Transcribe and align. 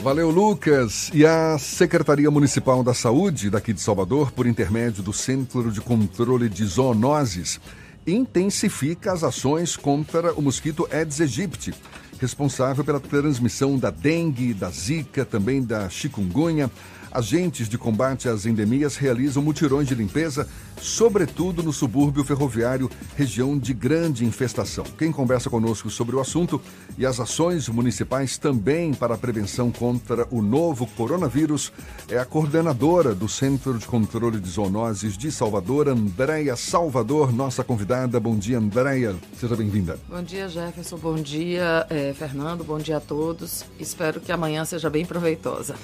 Valeu, 0.00 0.30
Lucas. 0.30 1.10
E 1.12 1.26
a 1.26 1.58
Secretaria 1.58 2.30
Municipal 2.30 2.84
da 2.84 2.94
Saúde 2.94 3.50
daqui 3.50 3.72
de 3.72 3.80
Salvador, 3.80 4.30
por 4.30 4.46
intermédio 4.46 5.02
do 5.02 5.12
Centro 5.12 5.72
de 5.72 5.80
Controle 5.80 6.48
de 6.48 6.64
Zoonoses, 6.64 7.60
intensifica 8.06 9.12
as 9.12 9.24
ações 9.24 9.76
contra 9.76 10.32
o 10.34 10.40
mosquito 10.40 10.88
Aedes 10.92 11.20
aegypti, 11.20 11.74
responsável 12.20 12.84
pela 12.84 13.00
transmissão 13.00 13.76
da 13.76 13.90
dengue, 13.90 14.54
da 14.54 14.70
zika, 14.70 15.24
também 15.24 15.62
da 15.62 15.88
chikungunya. 15.88 16.70
Agentes 17.10 17.68
de 17.68 17.78
combate 17.78 18.28
às 18.28 18.46
endemias 18.46 18.96
realizam 18.96 19.42
mutirões 19.42 19.88
de 19.88 19.94
limpeza, 19.94 20.48
sobretudo 20.80 21.62
no 21.62 21.72
subúrbio 21.72 22.24
ferroviário, 22.24 22.90
região 23.16 23.58
de 23.58 23.72
grande 23.72 24.24
infestação. 24.24 24.84
Quem 24.98 25.10
conversa 25.10 25.50
conosco 25.50 25.90
sobre 25.90 26.14
o 26.16 26.20
assunto 26.20 26.60
e 26.96 27.06
as 27.06 27.18
ações 27.18 27.68
municipais 27.68 28.38
também 28.38 28.92
para 28.92 29.14
a 29.14 29.18
prevenção 29.18 29.70
contra 29.70 30.26
o 30.30 30.42
novo 30.42 30.86
coronavírus 30.86 31.72
é 32.08 32.18
a 32.18 32.24
coordenadora 32.24 33.14
do 33.14 33.28
Centro 33.28 33.78
de 33.78 33.86
Controle 33.86 34.38
de 34.38 34.48
Zoonoses 34.48 35.16
de 35.16 35.32
Salvador, 35.32 35.88
Andréia 35.88 36.56
Salvador, 36.56 37.32
nossa 37.32 37.64
convidada. 37.64 38.20
Bom 38.20 38.36
dia, 38.36 38.58
Andréia. 38.58 39.16
Seja 39.38 39.56
bem-vinda. 39.56 39.98
Bom 40.08 40.22
dia, 40.22 40.48
Jefferson. 40.48 40.96
Bom 40.96 41.16
dia, 41.16 41.86
eh, 41.90 42.14
Fernando. 42.16 42.64
Bom 42.64 42.78
dia 42.78 42.98
a 42.98 43.00
todos. 43.00 43.64
Espero 43.78 44.20
que 44.20 44.32
amanhã 44.32 44.64
seja 44.64 44.90
bem 44.90 45.04
proveitosa. 45.04 45.74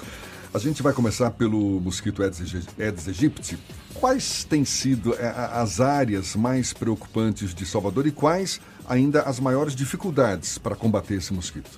A 0.55 0.57
gente 0.57 0.81
vai 0.81 0.93
começar 0.93 1.31
pelo 1.31 1.81
mosquito 1.81 2.23
Aedes, 2.23 3.09
aegypti. 3.09 3.59
Quais 3.93 4.45
têm 4.45 4.63
sido 4.63 5.13
é, 5.13 5.27
as 5.51 5.81
áreas 5.81 6.33
mais 6.33 6.71
preocupantes 6.71 7.53
de 7.53 7.65
Salvador 7.65 8.07
e 8.07 8.11
quais 8.11 8.61
ainda 8.87 9.23
as 9.23 9.37
maiores 9.37 9.75
dificuldades 9.75 10.57
para 10.57 10.73
combater 10.73 11.15
esse 11.15 11.33
mosquito? 11.33 11.77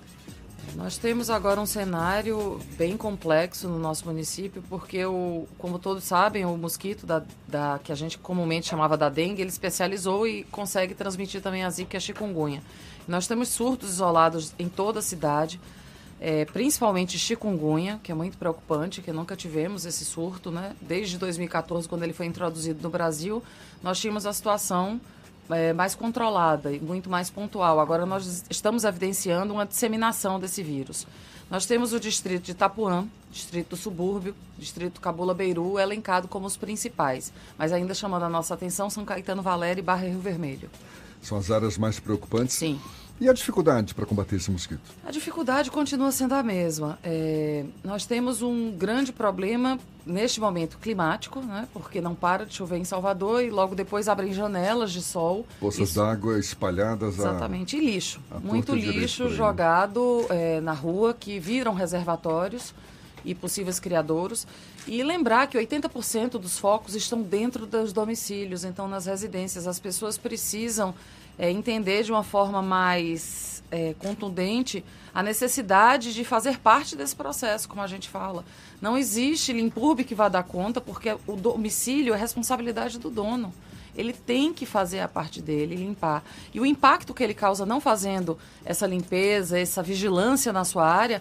Nós 0.76 0.96
temos 0.96 1.32
agora 1.32 1.60
um 1.60 1.66
cenário 1.66 2.60
bem 2.78 2.96
complexo 2.96 3.68
no 3.68 3.80
nosso 3.80 4.06
município, 4.06 4.64
porque, 4.70 5.04
o, 5.04 5.48
como 5.58 5.80
todos 5.80 6.04
sabem, 6.04 6.46
o 6.46 6.56
mosquito 6.56 7.04
da, 7.04 7.24
da, 7.48 7.80
que 7.84 7.92
a 7.92 7.96
gente 7.96 8.20
comumente 8.20 8.68
chamava 8.68 8.96
da 8.96 9.10
dengue, 9.10 9.42
ele 9.42 9.50
especializou 9.50 10.28
e 10.28 10.44
consegue 10.52 10.94
transmitir 10.94 11.42
também 11.42 11.64
a 11.64 11.70
zika 11.72 11.96
e 11.96 11.98
a 11.98 12.00
chikungunya. 12.00 12.62
Nós 13.08 13.26
temos 13.26 13.50
surtos 13.50 13.90
isolados 13.90 14.54
em 14.60 14.70
toda 14.70 15.00
a 15.00 15.02
cidade 15.02 15.60
é, 16.20 16.46
principalmente 16.46 17.18
chikungunya, 17.18 18.00
que 18.02 18.12
é 18.12 18.16
muito 18.16 18.38
preocupante, 18.38 19.02
que 19.02 19.12
nunca 19.12 19.36
tivemos 19.36 19.86
esse 19.86 20.04
surto, 20.04 20.50
né? 20.50 20.76
Desde 20.82 21.18
2014, 21.18 21.88
quando 21.88 22.04
ele 22.04 22.14
foi 22.14 22.26
introduzido 22.26 22.82
no 22.82 22.90
Brasil, 22.90 23.44
nós 23.84 24.00
tínhamos 24.00 24.26
a 24.26 24.34
situação 24.34 25.00
é, 25.50 25.74
mais 25.74 25.94
controlada 25.96 26.72
e 26.72 26.80
muito 26.80 27.10
mais 27.10 27.30
pontual. 27.30 27.80
Agora 27.80 28.06
nós 28.06 28.46
estamos 28.50 28.84
evidenciando 28.84 29.54
uma 29.54 29.66
disseminação 29.66 30.40
desse 30.40 30.64
vírus. 30.64 31.06
Nós 31.50 31.66
temos 31.66 31.94
o 31.94 32.00
distrito 32.00 32.44
de 32.44 32.52
Itapuã, 32.52 33.08
distrito 33.32 33.70
do 33.70 33.78
subúrbio, 33.78 34.36
distrito 34.58 35.00
Cabula 35.00 35.34
Beiru, 35.34 35.80
elencado 35.80 36.28
como 36.28 36.46
os 36.46 36.58
principais. 36.58 37.32
Mas 37.58 37.72
ainda 37.72 37.94
chamando 37.94 38.24
a 38.24 38.30
nossa 38.30 38.54
atenção, 38.54 38.90
São 38.90 39.06
Caetano 39.06 39.42
Valério 39.42 39.80
e 39.80 39.84
Barra 39.84 40.08
Rio 40.08 40.20
Vermelho. 40.20 40.70
São 41.22 41.38
as 41.38 41.50
áreas 41.50 41.78
mais 41.78 42.00
preocupantes? 42.00 42.56
Sim. 42.56 42.80
E 43.20 43.28
a 43.28 43.34
dificuldade 43.34 43.96
para 43.96 44.06
combater 44.06 44.36
esse 44.36 44.52
mosquito? 44.52 44.82
A 45.04 45.12
dificuldade 45.12 45.72
continua 45.72 46.12
sendo 46.12 46.34
a 46.36 46.44
mesma. 46.44 47.00
É, 47.04 47.66
nós 47.84 48.06
temos 48.06 48.44
um 48.44 48.72
grande 48.72 49.12
problema 49.12 49.80
neste 50.06 50.40
momento 50.40 50.78
climático, 50.78 51.42
né? 51.42 51.68
Porque 51.74 52.00
não 52.00 52.14
para 52.14 52.46
de 52.46 52.54
chover 52.54 52.78
em 52.78 52.84
Salvador 52.84 53.44
e 53.44 53.50
logo 53.50 53.74
depois 53.74 54.08
abrem 54.08 54.32
janelas 54.32 54.92
de 54.92 55.02
sol. 55.02 55.46
Poças 55.60 55.96
d'água 55.96 56.40
espalhadas. 56.40 57.18
Exatamente, 57.18 57.76
a... 57.76 57.80
e 57.80 57.86
lixo. 57.86 58.22
Muito 58.42 58.76
lixo 58.76 59.30
jogado 59.30 60.26
é, 60.30 60.62
na 60.62 60.74
rua 60.74 61.14
que 61.14 61.40
viram 61.40 61.74
reservatórios 61.74 62.74
e 63.26 63.34
possíveis 63.34 63.80
criadouros. 63.80 64.46
E 64.88 65.04
lembrar 65.04 65.48
que 65.48 65.58
80% 65.58 66.32
dos 66.32 66.58
focos 66.58 66.96
estão 66.96 67.22
dentro 67.22 67.66
dos 67.66 67.92
domicílios, 67.92 68.64
então 68.64 68.88
nas 68.88 69.06
residências. 69.06 69.68
As 69.68 69.80
pessoas 69.80 70.18
precisam 70.18 70.94
é, 71.38 71.52
entender 71.52 72.04
de 72.04 72.12
uma 72.12 72.24
forma 72.24 72.62
mais 72.62 73.64
é, 73.72 73.94
contundente 74.00 74.84
a 75.14 75.24
necessidade 75.24 76.14
de 76.14 76.24
fazer 76.24 76.60
parte 76.60 76.96
desse 76.96 77.16
processo, 77.16 77.68
como 77.68 77.82
a 77.82 77.88
gente 77.88 78.10
fala. 78.10 78.46
Não 78.82 78.98
existe 78.98 79.52
limpurbe 79.52 80.04
que 80.04 80.14
vá 80.14 80.30
dar 80.30 80.44
conta, 80.44 80.80
porque 80.80 81.16
o 81.26 81.36
domicílio 81.36 82.14
é 82.14 82.18
responsabilidade 82.18 83.00
do 83.00 83.10
dono. 83.10 83.54
Ele 83.96 84.14
tem 84.14 84.54
que 84.54 84.66
fazer 84.66 85.00
a 85.00 85.08
parte 85.08 85.42
dele, 85.42 85.76
limpar. 85.76 86.24
E 86.54 86.60
o 86.60 86.66
impacto 86.66 87.16
que 87.16 87.24
ele 87.24 87.34
causa 87.34 87.66
não 87.66 87.82
fazendo 87.82 88.38
essa 88.64 88.86
limpeza, 88.86 89.58
essa 89.58 89.82
vigilância 89.82 90.54
na 90.54 90.64
sua 90.64 90.88
área, 90.88 91.20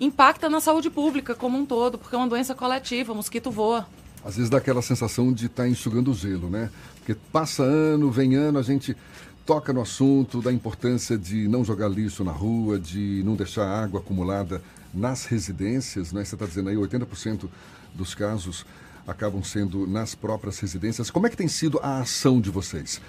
impacta 0.00 0.48
na 0.48 0.60
saúde 0.60 0.90
pública 0.90 1.34
como 1.34 1.56
um 1.56 1.64
todo, 1.64 1.96
porque 1.96 2.16
é 2.16 2.18
uma 2.18 2.26
doença 2.26 2.56
coletiva, 2.56 3.12
o 3.12 3.16
mosquito 3.16 3.52
voa. 3.52 3.86
Às 4.24 4.34
vezes 4.34 4.50
dá 4.50 4.58
aquela 4.58 4.82
sensação 4.82 5.32
de 5.32 5.46
estar 5.46 5.62
tá 5.62 5.68
enxugando 5.68 6.10
o 6.10 6.14
gelo, 6.14 6.50
né? 6.50 6.70
Porque 6.96 7.14
passa 7.32 7.62
ano, 7.62 8.10
vem 8.10 8.34
ano, 8.34 8.58
a 8.58 8.62
gente 8.62 8.96
toca 9.48 9.72
no 9.72 9.80
assunto 9.80 10.42
da 10.42 10.52
importância 10.52 11.16
de 11.16 11.48
não 11.48 11.64
jogar 11.64 11.88
lixo 11.88 12.22
na 12.22 12.32
rua, 12.32 12.78
de 12.78 13.22
não 13.24 13.34
deixar 13.34 13.66
água 13.66 13.98
acumulada 13.98 14.60
nas 14.92 15.24
residências, 15.24 16.12
né? 16.12 16.22
Você 16.22 16.34
está 16.34 16.44
dizendo 16.44 16.68
aí 16.68 16.76
80% 16.76 17.48
dos 17.94 18.14
casos 18.14 18.66
acabam 19.06 19.42
sendo 19.42 19.86
nas 19.86 20.14
próprias 20.14 20.58
residências. 20.60 21.10
Como 21.10 21.26
é 21.26 21.30
que 21.30 21.36
tem 21.36 21.48
sido 21.48 21.80
a 21.82 22.00
ação 22.00 22.42
de 22.42 22.50
vocês? 22.50 23.00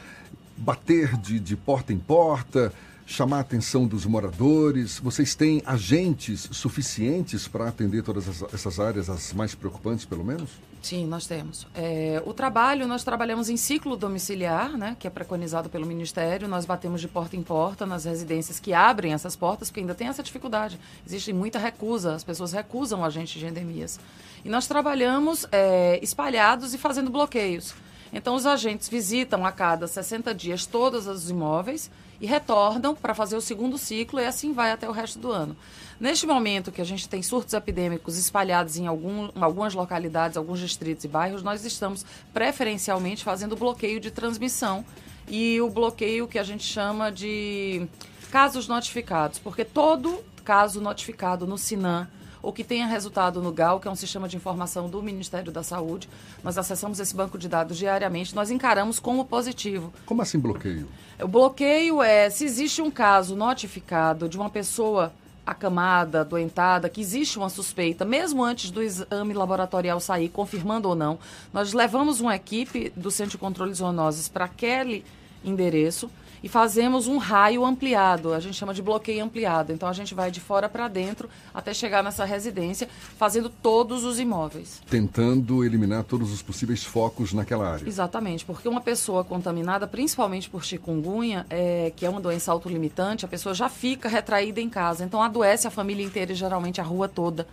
Bater 0.55 1.17
de, 1.17 1.41
de 1.41 1.57
porta 1.57 1.91
em 1.91 1.99
porta, 1.99 2.71
chamar 3.09 3.37
a 3.37 3.39
atenção 3.41 3.87
dos 3.87 4.05
moradores? 4.05 4.99
Vocês 4.99 5.33
têm 5.33 5.63
agentes 5.65 6.47
suficientes 6.51 7.47
para 7.47 7.67
atender 7.67 8.03
todas 8.03 8.43
essas 8.53 8.79
áreas, 8.79 9.09
as 9.09 9.33
mais 9.33 9.55
preocupantes, 9.55 10.05
pelo 10.05 10.23
menos? 10.23 10.51
Sim, 10.81 11.07
nós 11.07 11.25
temos. 11.25 11.67
É, 11.75 12.21
o 12.25 12.33
trabalho, 12.33 12.87
nós 12.87 13.03
trabalhamos 13.03 13.49
em 13.49 13.57
ciclo 13.57 13.97
domiciliar, 13.97 14.77
né, 14.77 14.95
que 14.97 15.07
é 15.07 15.09
preconizado 15.09 15.69
pelo 15.69 15.85
Ministério. 15.85 16.47
Nós 16.47 16.65
batemos 16.65 17.01
de 17.01 17.07
porta 17.07 17.35
em 17.35 17.43
porta 17.43 17.85
nas 17.85 18.05
residências 18.05 18.59
que 18.59 18.73
abrem 18.73 19.11
essas 19.11 19.35
portas, 19.35 19.69
porque 19.69 19.81
ainda 19.81 19.95
tem 19.95 20.07
essa 20.07 20.23
dificuldade. 20.23 20.79
Existe 21.05 21.33
muita 21.33 21.59
recusa, 21.59 22.13
as 22.13 22.23
pessoas 22.23 22.53
recusam 22.53 23.03
agentes 23.03 23.39
de 23.39 23.45
endemias. 23.45 23.99
E 24.45 24.49
nós 24.49 24.67
trabalhamos 24.67 25.45
é, 25.51 25.99
espalhados 26.01 26.73
e 26.73 26.77
fazendo 26.77 27.09
bloqueios. 27.09 27.73
Então, 28.11 28.35
os 28.35 28.45
agentes 28.45 28.89
visitam 28.89 29.45
a 29.45 29.51
cada 29.51 29.87
60 29.87 30.33
dias 30.33 30.65
todos 30.65 31.07
os 31.07 31.29
imóveis 31.29 31.89
e 32.21 32.25
retornam 32.25 32.95
para 32.95 33.13
fazer 33.13 33.35
o 33.35 33.41
segundo 33.41 33.77
ciclo 33.77 34.19
e 34.19 34.25
assim 34.25 34.51
vai 34.51 34.71
até 34.71 34.87
o 34.89 34.91
resto 34.91 35.19
do 35.19 35.31
ano. 35.31 35.55
Neste 35.99 36.25
momento 36.25 36.71
que 36.71 36.81
a 36.81 36.85
gente 36.85 37.07
tem 37.07 37.21
surtos 37.21 37.53
epidêmicos 37.53 38.17
espalhados 38.17 38.77
em 38.77 38.87
algum, 38.87 39.29
algumas 39.35 39.73
localidades, 39.73 40.37
alguns 40.37 40.59
distritos 40.59 41.05
e 41.05 41.07
bairros, 41.07 41.43
nós 41.43 41.63
estamos 41.63 42.05
preferencialmente 42.33 43.23
fazendo 43.23 43.55
bloqueio 43.55 43.99
de 43.99 44.11
transmissão 44.11 44.83
e 45.27 45.61
o 45.61 45.69
bloqueio 45.69 46.27
que 46.27 46.39
a 46.39 46.43
gente 46.43 46.63
chama 46.63 47.11
de 47.11 47.87
casos 48.31 48.67
notificados, 48.67 49.39
porque 49.39 49.63
todo 49.63 50.23
caso 50.43 50.81
notificado 50.81 51.45
no 51.45 51.57
Sinan 51.57 52.07
ou 52.41 52.53
que 52.53 52.63
tenha 52.63 52.85
resultado 52.85 53.41
no 53.41 53.51
GAL, 53.51 53.79
que 53.79 53.87
é 53.87 53.91
um 53.91 53.95
sistema 53.95 54.27
de 54.27 54.37
informação 54.37 54.89
do 54.89 55.01
Ministério 55.01 55.51
da 55.51 55.63
Saúde. 55.63 56.09
Nós 56.43 56.57
acessamos 56.57 56.99
esse 56.99 57.15
banco 57.15 57.37
de 57.37 57.47
dados 57.47 57.77
diariamente, 57.77 58.35
nós 58.35 58.51
encaramos 58.51 58.99
como 58.99 59.25
positivo. 59.25 59.93
Como 60.05 60.21
assim 60.21 60.39
bloqueio? 60.39 60.87
O 61.21 61.27
bloqueio 61.27 62.01
é 62.01 62.29
se 62.29 62.45
existe 62.45 62.81
um 62.81 62.89
caso 62.89 63.35
notificado 63.35 64.29
de 64.29 64.37
uma 64.37 64.49
pessoa 64.49 65.11
acamada, 65.49 66.23
doentada, 66.23 66.87
que 66.89 67.01
existe 67.01 67.39
uma 67.39 67.49
suspeita, 67.49 68.05
mesmo 68.05 68.43
antes 68.43 68.69
do 68.69 68.83
exame 68.83 69.33
laboratorial 69.33 69.99
sair, 69.99 70.29
confirmando 70.29 70.87
ou 70.87 70.95
não, 70.95 71.17
nós 71.51 71.73
levamos 71.73 72.19
uma 72.19 72.35
equipe 72.35 72.91
do 72.95 73.09
Centro 73.09 73.31
de 73.31 73.37
Controle 73.39 73.71
de 73.71 73.77
Zoonoses 73.79 74.27
para 74.27 74.45
aquele 74.45 75.03
endereço 75.43 76.09
e 76.43 76.49
fazemos 76.49 77.07
um 77.07 77.17
raio 77.17 77.65
ampliado, 77.65 78.33
a 78.33 78.39
gente 78.39 78.55
chama 78.55 78.73
de 78.73 78.81
bloqueio 78.81 79.23
ampliado. 79.23 79.71
Então 79.73 79.87
a 79.87 79.93
gente 79.93 80.13
vai 80.13 80.31
de 80.31 80.39
fora 80.39 80.69
para 80.69 80.87
dentro 80.87 81.29
até 81.53 81.73
chegar 81.73 82.03
nessa 82.03 82.25
residência, 82.25 82.87
fazendo 83.17 83.49
todos 83.49 84.03
os 84.03 84.19
imóveis. 84.19 84.81
Tentando 84.89 85.63
eliminar 85.63 86.03
todos 86.03 86.31
os 86.31 86.41
possíveis 86.41 86.83
focos 86.83 87.33
naquela 87.33 87.73
área. 87.73 87.87
Exatamente, 87.87 88.45
porque 88.45 88.67
uma 88.67 88.81
pessoa 88.81 89.23
contaminada, 89.23 89.87
principalmente 89.87 90.49
por 90.49 90.63
chikungunya, 90.63 91.45
é, 91.49 91.91
que 91.95 92.05
é 92.05 92.09
uma 92.09 92.21
doença 92.21 92.51
autolimitante, 92.51 93.25
a 93.25 93.27
pessoa 93.27 93.53
já 93.53 93.69
fica 93.69 94.07
retraída 94.09 94.61
em 94.61 94.69
casa. 94.69 95.03
Então 95.03 95.21
adoece 95.21 95.67
a 95.67 95.71
família 95.71 96.05
inteira 96.05 96.31
e 96.31 96.35
geralmente 96.35 96.79
a 96.81 96.83
rua 96.83 97.07
toda. 97.07 97.47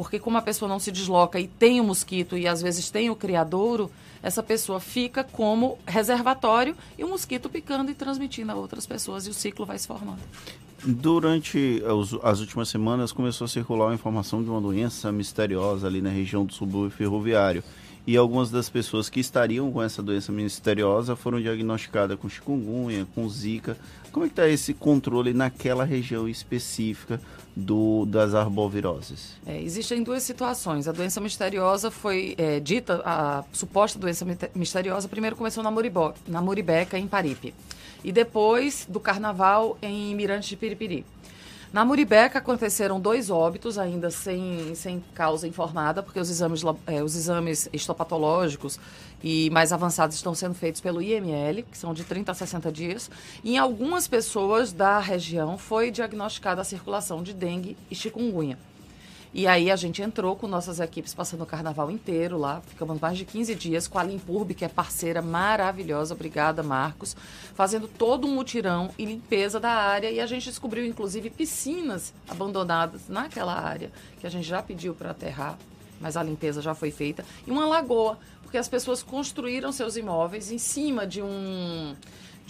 Porque 0.00 0.18
como 0.18 0.38
a 0.38 0.40
pessoa 0.40 0.66
não 0.66 0.78
se 0.78 0.90
desloca 0.90 1.38
e 1.38 1.46
tem 1.46 1.78
o 1.78 1.84
mosquito 1.84 2.34
e 2.34 2.48
às 2.48 2.62
vezes 2.62 2.88
tem 2.88 3.10
o 3.10 3.14
criadouro, 3.14 3.90
essa 4.22 4.42
pessoa 4.42 4.80
fica 4.80 5.22
como 5.22 5.76
reservatório 5.86 6.74
e 6.98 7.04
o 7.04 7.08
mosquito 7.08 7.50
picando 7.50 7.90
e 7.90 7.94
transmitindo 7.94 8.50
a 8.50 8.54
outras 8.54 8.86
pessoas 8.86 9.26
e 9.26 9.30
o 9.30 9.34
ciclo 9.34 9.66
vai 9.66 9.78
se 9.78 9.86
formando. 9.86 10.20
Durante 10.82 11.82
as 12.22 12.40
últimas 12.40 12.70
semanas 12.70 13.12
começou 13.12 13.44
a 13.44 13.48
circular 13.48 13.90
a 13.90 13.94
informação 13.94 14.42
de 14.42 14.48
uma 14.48 14.58
doença 14.58 15.12
misteriosa 15.12 15.86
ali 15.86 16.00
na 16.00 16.08
região 16.08 16.46
do 16.46 16.54
subúrbio 16.54 16.96
ferroviário. 16.96 17.62
E 18.06 18.16
algumas 18.16 18.50
das 18.50 18.68
pessoas 18.68 19.08
que 19.08 19.20
estariam 19.20 19.70
com 19.70 19.82
essa 19.82 20.02
doença 20.02 20.32
misteriosa 20.32 21.14
foram 21.14 21.40
diagnosticadas 21.40 22.18
com 22.18 22.28
chikungunya, 22.28 23.06
com 23.14 23.28
zika. 23.28 23.76
Como 24.10 24.24
é 24.24 24.28
que 24.28 24.32
está 24.32 24.48
esse 24.48 24.74
controle 24.74 25.32
naquela 25.32 25.84
região 25.84 26.28
específica 26.28 27.20
do, 27.54 28.04
das 28.06 28.34
arboviroses? 28.34 29.36
É, 29.46 29.60
existem 29.62 30.02
duas 30.02 30.22
situações. 30.22 30.88
A 30.88 30.92
doença 30.92 31.20
misteriosa 31.20 31.90
foi 31.90 32.34
é, 32.36 32.58
dita, 32.58 33.02
a 33.04 33.44
suposta 33.52 33.98
doença 33.98 34.26
misteriosa, 34.54 35.08
primeiro 35.08 35.36
começou 35.36 35.62
na, 35.62 35.70
Muribó, 35.70 36.14
na 36.26 36.40
Muribeca, 36.40 36.98
em 36.98 37.06
Paripe. 37.06 37.54
E 38.02 38.10
depois 38.10 38.86
do 38.88 38.98
carnaval 38.98 39.78
em 39.82 40.14
Mirante 40.14 40.48
de 40.48 40.56
Piripiri. 40.56 41.04
Na 41.72 41.84
Muribeca 41.84 42.40
aconteceram 42.40 43.00
dois 43.00 43.30
óbitos, 43.30 43.78
ainda 43.78 44.10
sem, 44.10 44.74
sem 44.74 45.04
causa 45.14 45.46
informada, 45.46 46.02
porque 46.02 46.18
os 46.18 46.28
exames, 46.28 46.62
é, 46.84 47.00
os 47.00 47.14
exames 47.14 47.68
histopatológicos 47.72 48.76
e 49.22 49.48
mais 49.50 49.72
avançados 49.72 50.16
estão 50.16 50.34
sendo 50.34 50.54
feitos 50.54 50.80
pelo 50.80 51.00
IML, 51.00 51.62
que 51.62 51.78
são 51.78 51.94
de 51.94 52.02
30 52.02 52.32
a 52.32 52.34
60 52.34 52.72
dias. 52.72 53.08
E 53.44 53.52
em 53.52 53.58
algumas 53.58 54.08
pessoas 54.08 54.72
da 54.72 54.98
região 54.98 55.56
foi 55.56 55.92
diagnosticada 55.92 56.60
a 56.60 56.64
circulação 56.64 57.22
de 57.22 57.32
dengue 57.32 57.76
e 57.88 57.94
chikungunya. 57.94 58.58
E 59.32 59.46
aí 59.46 59.70
a 59.70 59.76
gente 59.76 60.02
entrou 60.02 60.34
com 60.34 60.48
nossas 60.48 60.80
equipes 60.80 61.14
passando 61.14 61.42
o 61.42 61.46
carnaval 61.46 61.88
inteiro 61.88 62.36
lá. 62.36 62.60
Ficamos 62.66 63.00
mais 63.00 63.16
de 63.16 63.24
15 63.24 63.54
dias 63.54 63.86
com 63.86 63.96
a 63.96 64.02
Limpurb, 64.02 64.52
que 64.54 64.64
é 64.64 64.68
parceira 64.68 65.22
maravilhosa. 65.22 66.14
Obrigada, 66.14 66.64
Marcos. 66.64 67.16
Fazendo 67.54 67.86
todo 67.86 68.26
um 68.26 68.34
mutirão 68.34 68.90
e 68.98 69.04
limpeza 69.04 69.60
da 69.60 69.70
área. 69.70 70.10
E 70.10 70.18
a 70.18 70.26
gente 70.26 70.46
descobriu, 70.46 70.84
inclusive, 70.84 71.30
piscinas 71.30 72.12
abandonadas 72.28 73.02
naquela 73.08 73.54
área, 73.54 73.92
que 74.20 74.26
a 74.26 74.30
gente 74.30 74.48
já 74.48 74.60
pediu 74.60 74.94
para 74.94 75.12
aterrar, 75.12 75.56
mas 76.00 76.16
a 76.16 76.22
limpeza 76.24 76.60
já 76.60 76.74
foi 76.74 76.90
feita. 76.90 77.24
E 77.46 77.52
uma 77.52 77.66
lagoa, 77.66 78.18
porque 78.42 78.58
as 78.58 78.68
pessoas 78.68 79.00
construíram 79.00 79.70
seus 79.70 79.96
imóveis 79.96 80.50
em 80.50 80.58
cima 80.58 81.06
de 81.06 81.22
um 81.22 81.94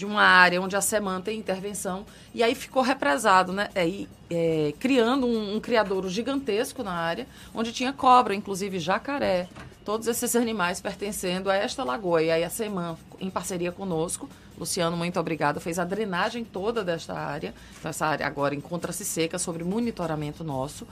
de 0.00 0.06
uma 0.06 0.22
área 0.22 0.62
onde 0.62 0.74
a 0.74 0.80
SEMAN 0.80 1.20
tem 1.20 1.38
intervenção, 1.38 2.06
e 2.32 2.42
aí 2.42 2.54
ficou 2.54 2.82
represado, 2.82 3.52
né? 3.52 3.68
É, 3.74 4.06
é, 4.30 4.72
criando 4.80 5.26
um, 5.26 5.56
um 5.56 5.60
criadouro 5.60 6.08
gigantesco 6.08 6.82
na 6.82 6.94
área, 6.94 7.26
onde 7.54 7.70
tinha 7.70 7.92
cobra, 7.92 8.34
inclusive 8.34 8.78
jacaré, 8.78 9.46
todos 9.84 10.06
esses 10.06 10.34
animais 10.34 10.80
pertencendo 10.80 11.50
a 11.50 11.54
esta 11.54 11.84
lagoa. 11.84 12.22
E 12.22 12.30
aí 12.30 12.42
a 12.42 12.48
SEMAN, 12.48 12.96
em 13.20 13.28
parceria 13.28 13.70
conosco, 13.70 14.26
Luciano, 14.58 14.96
muito 14.96 15.20
obrigado, 15.20 15.60
fez 15.60 15.78
a 15.78 15.84
drenagem 15.84 16.44
toda 16.44 16.82
desta 16.82 17.12
área. 17.12 17.52
Então, 17.78 17.90
essa 17.90 18.06
área 18.06 18.26
agora 18.26 18.54
encontra-se 18.54 19.04
seca 19.04 19.38
sobre 19.38 19.64
monitoramento 19.64 20.42
nosso. 20.42 20.86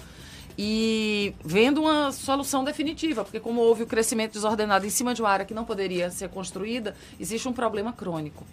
E 0.58 1.32
vendo 1.42 1.80
uma 1.80 2.12
solução 2.12 2.62
definitiva, 2.62 3.24
porque 3.24 3.40
como 3.40 3.62
houve 3.62 3.84
o 3.84 3.86
crescimento 3.86 4.32
desordenado 4.32 4.84
em 4.84 4.90
cima 4.90 5.14
de 5.14 5.22
uma 5.22 5.30
área 5.30 5.46
que 5.46 5.54
não 5.54 5.64
poderia 5.64 6.10
ser 6.10 6.28
construída, 6.28 6.94
existe 7.18 7.48
um 7.48 7.54
problema 7.54 7.90
crônico 7.90 8.44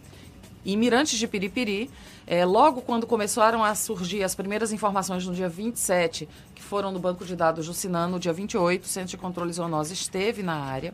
em 0.66 0.78
Mirantes 0.78 1.18
de 1.20 1.28
Piripiri. 1.28 1.90
É, 2.28 2.44
logo 2.44 2.82
quando 2.82 3.06
começaram 3.06 3.64
a 3.64 3.76
surgir 3.76 4.24
as 4.24 4.34
primeiras 4.34 4.74
informações 4.74 5.26
no 5.26 5.34
dia 5.34 5.48
27, 5.48 6.28
que 6.56 6.62
foram 6.62 6.92
no 6.92 7.00
banco 7.00 7.24
de 7.24 7.36
dados 7.36 7.68
do 7.68 7.74
Sinan, 7.74 8.08
no 8.08 8.20
dia 8.20 8.34
28, 8.34 8.84
o 8.84 8.88
Centro 8.88 9.12
de 9.12 9.18
Controle 9.18 9.54
Zoonose 9.54 9.94
esteve 9.94 10.42
na 10.42 10.56
área. 10.56 10.94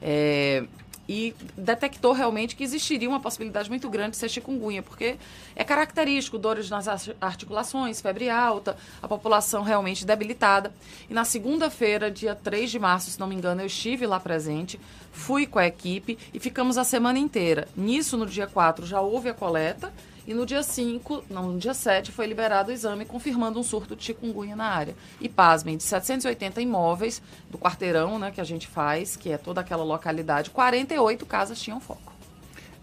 É, 0.00 0.64
e 1.08 1.34
detectou 1.56 2.12
realmente 2.12 2.54
que 2.54 2.62
existiria 2.62 3.08
uma 3.08 3.20
possibilidade 3.20 3.68
muito 3.68 3.88
grande 3.90 4.12
de 4.12 4.16
ser 4.16 4.28
chikungunya, 4.28 4.82
porque 4.82 5.16
é 5.54 5.64
característico 5.64 6.38
dores 6.38 6.70
nas 6.70 6.86
articulações, 7.20 8.00
febre 8.00 8.30
alta, 8.30 8.76
a 9.02 9.08
população 9.08 9.62
realmente 9.62 10.06
debilitada. 10.06 10.72
E 11.10 11.14
na 11.14 11.24
segunda-feira, 11.24 12.10
dia 12.10 12.34
3 12.34 12.70
de 12.70 12.78
março, 12.78 13.10
se 13.10 13.18
não 13.18 13.26
me 13.26 13.34
engano, 13.34 13.60
eu 13.60 13.66
estive 13.66 14.06
lá 14.06 14.20
presente, 14.20 14.80
fui 15.12 15.46
com 15.46 15.58
a 15.58 15.66
equipe 15.66 16.18
e 16.32 16.38
ficamos 16.38 16.78
a 16.78 16.84
semana 16.84 17.18
inteira. 17.18 17.68
Nisso, 17.76 18.16
no 18.16 18.26
dia 18.26 18.46
4, 18.46 18.86
já 18.86 19.00
houve 19.00 19.28
a 19.28 19.34
coleta 19.34 19.92
e 20.26 20.34
no 20.34 20.46
dia 20.46 20.62
5, 20.62 21.24
não, 21.28 21.52
no 21.52 21.58
dia 21.58 21.74
7, 21.74 22.12
foi 22.12 22.26
liberado 22.26 22.70
o 22.70 22.72
exame 22.72 23.04
confirmando 23.04 23.58
um 23.58 23.62
surto 23.62 23.96
de 23.96 24.04
chikungunya 24.04 24.54
na 24.54 24.66
área. 24.66 24.94
E 25.20 25.28
pasmem, 25.28 25.76
de 25.76 25.82
780 25.82 26.60
imóveis 26.60 27.20
do 27.50 27.58
quarteirão 27.58 28.18
né, 28.18 28.30
que 28.30 28.40
a 28.40 28.44
gente 28.44 28.68
faz, 28.68 29.16
que 29.16 29.30
é 29.30 29.38
toda 29.38 29.60
aquela 29.60 29.82
localidade, 29.82 30.50
48 30.50 31.26
casas 31.26 31.60
tinham 31.60 31.80
foco. 31.80 32.12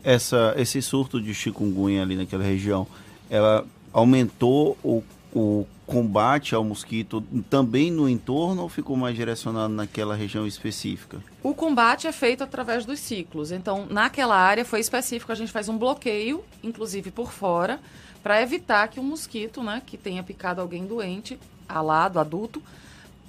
Essa, 0.03 0.53
esse 0.57 0.81
surto 0.81 1.21
de 1.21 1.33
chikungunya 1.33 2.01
ali 2.01 2.15
naquela 2.15 2.43
região, 2.43 2.85
ela 3.29 3.65
aumentou 3.93 4.77
o 4.83 5.03
o 5.33 5.65
combate 5.85 6.53
ao 6.55 6.63
mosquito 6.63 7.21
também 7.49 7.91
no 7.91 8.07
entorno 8.07 8.63
ou 8.63 8.69
ficou 8.69 8.95
mais 8.95 9.15
direcionado 9.15 9.73
naquela 9.73 10.15
região 10.15 10.45
específica? 10.45 11.19
O 11.41 11.53
combate 11.53 12.07
é 12.07 12.11
feito 12.11 12.43
através 12.43 12.85
dos 12.85 12.99
ciclos. 12.99 13.51
Então, 13.51 13.87
naquela 13.89 14.35
área 14.35 14.65
foi 14.65 14.79
específico, 14.79 15.31
a 15.31 15.35
gente 15.35 15.51
faz 15.51 15.69
um 15.69 15.77
bloqueio, 15.77 16.43
inclusive 16.63 17.11
por 17.11 17.31
fora, 17.31 17.79
para 18.21 18.41
evitar 18.41 18.87
que 18.87 18.99
o 18.99 19.03
mosquito, 19.03 19.63
né, 19.63 19.81
que 19.85 19.97
tenha 19.97 20.23
picado 20.23 20.61
alguém 20.61 20.85
doente, 20.85 21.39
alado, 21.67 22.19
adulto, 22.19 22.61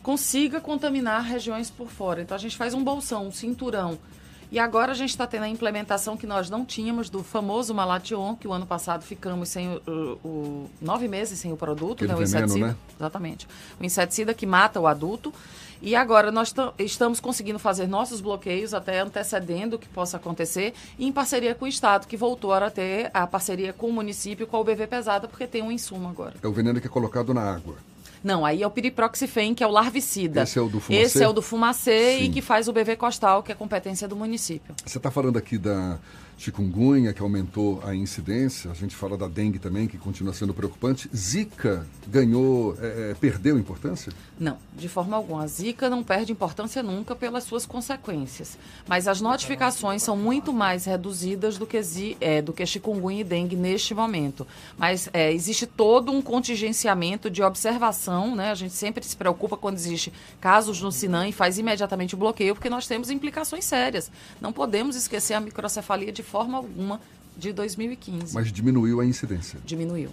consiga 0.03 0.61
contaminar 0.61 1.23
regiões 1.23 1.71
por 1.71 1.89
fora. 1.89 2.23
Então, 2.23 2.35
a 2.35 2.41
gente 2.41 2.57
faz 2.57 2.75
um 2.75 2.83
bolsão, 2.83 3.29
um 3.29 3.33
cinturão 3.33 3.99
e 4.51 4.59
agora 4.59 4.93
a 4.93 4.95
gente 4.95 5.11
está 5.11 5.27
tendo 5.27 5.45
a 5.45 5.49
implementação 5.49 6.17
que 6.17 6.27
nós 6.27 6.51
não 6.51 6.65
tínhamos 6.65 7.09
do 7.09 7.23
famoso 7.23 7.75
Malation, 7.75 8.35
que 8.35 8.49
o 8.49 8.53
ano 8.53 8.67
passado 8.67 9.03
ficamos 9.03 9.49
sem 9.49 9.69
o, 9.69 9.81
o, 9.87 10.29
o 10.29 10.71
nove 10.81 11.07
meses 11.07 11.39
sem 11.39 11.53
o 11.53 11.57
produto, 11.57 12.05
né, 12.05 12.15
o 12.15 12.19
veneno, 12.19 12.45
inseticida. 12.45 12.67
Né? 12.67 12.77
Exatamente. 12.99 13.49
O 13.81 13.85
inseticida 13.85 14.35
que 14.35 14.47
mata 14.47 14.81
o 14.81 14.87
adulto. 14.87 15.33
E 15.83 15.97
agora 15.97 16.31
nós 16.31 16.55
estamos 16.79 17.21
conseguindo 17.21 17.59
fazer 17.59 17.87
nossos 17.87 18.21
bloqueios, 18.21 18.75
até 18.75 19.01
antecedendo 19.01 19.77
o 19.77 19.79
que 19.79 19.89
possa 19.89 20.19
acontecer, 20.19 20.75
e 20.99 21.07
em 21.07 21.13
parceria 21.13 21.55
com 21.55 21.65
o 21.65 21.69
Estado, 21.69 22.07
que 22.07 22.19
voltou 22.19 22.53
a 22.53 22.71
ter 22.71 23.11
a 23.15 23.27
parceria 23.27 23.73
com 23.73 23.89
o 23.89 23.93
município, 23.93 24.47
com 24.47 24.59
a 24.59 24.61
UBV 24.61 24.87
Pesada, 24.87 25.27
porque 25.27 25.47
tem 25.47 25.63
um 25.63 25.73
insumo 25.73 26.07
agora. 26.07 26.35
É 26.43 26.47
o 26.47 26.53
veneno 26.53 26.81
que 26.83 26.87
é 26.87 26.91
colocado 26.91 27.33
na 27.33 27.55
água. 27.55 27.77
Não, 28.23 28.45
aí 28.45 28.63
é 28.63 28.67
o 28.67 28.71
piriproxifem, 28.71 29.55
que 29.55 29.65
é 29.65 29.67
o 29.67 29.71
larvicida. 29.71 30.43
Esse 30.43 30.59
é 30.59 30.63
o 30.63 30.69
do 30.69 30.81
fumacê? 30.81 31.03
Esse 31.03 31.23
é 31.23 31.29
o 31.29 31.33
do 31.33 31.43
fumacê 31.43 32.19
Sim. 32.19 32.25
e 32.25 32.29
que 32.31 32.43
faz 32.43 32.69
o 32.69 32.73
BV 32.73 32.97
costal, 32.97 33.43
que 33.43 33.53
é 33.53 33.55
competência 33.55 34.07
do 34.07 34.17
município. 34.17 34.75
Você 34.85 34.99
está 34.99 35.11
falando 35.11 35.37
aqui 35.39 35.57
da 35.57 35.99
chikungunya, 36.41 37.13
que 37.13 37.21
aumentou 37.21 37.83
a 37.85 37.95
incidência, 37.95 38.71
a 38.71 38.75
gente 38.75 38.97
fala 38.97 39.17
da 39.17 39.29
dengue 39.29 39.59
também, 39.59 39.87
que 39.87 39.99
continua 39.99 40.33
sendo 40.33 40.55
preocupante. 40.55 41.09
Zika 41.15 41.87
ganhou, 42.09 42.75
é, 42.81 43.11
é, 43.11 43.15
perdeu 43.15 43.59
importância? 43.59 44.11
Não, 44.39 44.57
de 44.75 44.89
forma 44.89 45.17
alguma. 45.17 45.43
A 45.43 45.47
Zika 45.47 45.91
não 45.91 46.03
perde 46.03 46.33
importância 46.33 46.83
nunca 46.83 47.15
pelas 47.15 47.45
suas 47.45 47.67
consequências. 47.67 48.57
Mas 48.89 49.07
as 49.07 49.21
notificações 49.21 50.03
são 50.03 50.17
muito 50.17 50.51
mais 50.51 50.87
reduzidas 50.87 51.59
do 51.59 51.67
que, 51.67 51.79
é, 52.21 52.41
do 52.41 52.55
que 52.55 52.65
chikungunya 52.65 53.21
e 53.21 53.25
dengue 53.25 53.55
neste 53.55 53.95
momento. 53.95 54.47
Mas 54.79 55.11
é, 55.13 55.31
existe 55.31 55.67
todo 55.67 56.11
um 56.11 56.23
contingenciamento 56.23 57.29
de 57.29 57.43
observação, 57.43 58.10
né? 58.35 58.51
A 58.51 58.55
gente 58.55 58.75
sempre 58.75 59.05
se 59.05 59.17
preocupa 59.17 59.57
quando 59.57 59.77
existe 59.77 60.13
casos 60.41 60.81
no 60.81 60.91
Sinan 60.91 61.29
e 61.29 61.33
faz 61.33 61.59
imediatamente 61.59 62.15
o 62.15 62.19
bloqueio, 62.19 62.55
porque 62.55 62.71
nós 62.71 62.87
temos 62.87 63.11
implicações 63.11 63.65
sérias. 63.65 64.11
Não 64.41 64.53
podemos 64.53 64.97
esquecer 64.97 65.35
a 65.35 65.41
microcefalia 65.41 66.13
de 66.13 66.23
forma 66.23 66.59
alguma 66.59 67.01
de 67.37 67.53
2015. 67.53 68.35
Mas 68.35 68.53
diminuiu 68.53 69.01
a 69.01 69.07
incidência? 69.07 69.59
Diminuiu. 69.65 70.11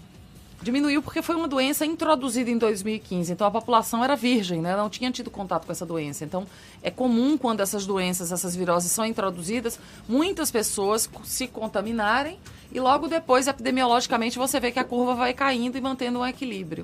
Diminuiu 0.62 1.04
porque 1.04 1.22
foi 1.22 1.36
uma 1.36 1.48
doença 1.48 1.86
introduzida 1.86 2.50
em 2.50 2.58
2015, 2.58 3.32
então 3.32 3.46
a 3.46 3.52
população 3.52 4.04
era 4.04 4.16
virgem, 4.16 4.60
né? 4.60 4.76
não 4.76 4.90
tinha 4.90 5.12
tido 5.12 5.30
contato 5.30 5.68
com 5.68 5.72
essa 5.72 5.86
doença. 5.86 6.26
Então 6.26 6.48
é 6.82 6.90
comum 6.90 7.38
quando 7.38 7.62
essas 7.62 7.86
doenças, 7.86 8.32
essas 8.32 8.56
viroses 8.56 8.92
são 8.92 9.06
introduzidas, 9.06 9.80
muitas 10.10 10.50
pessoas 10.50 11.08
se 11.24 11.48
contaminarem 11.48 12.40
e 12.72 12.80
logo 12.80 13.08
depois, 13.08 13.48
epidemiologicamente, 13.48 14.38
você 14.38 14.60
vê 14.60 14.72
que 14.72 14.80
a 14.80 14.84
curva 14.84 15.16
vai 15.16 15.34
caindo 15.34 15.78
e 15.78 15.82
mantendo 15.82 16.20
um 16.20 16.26
equilíbrio. 16.26 16.84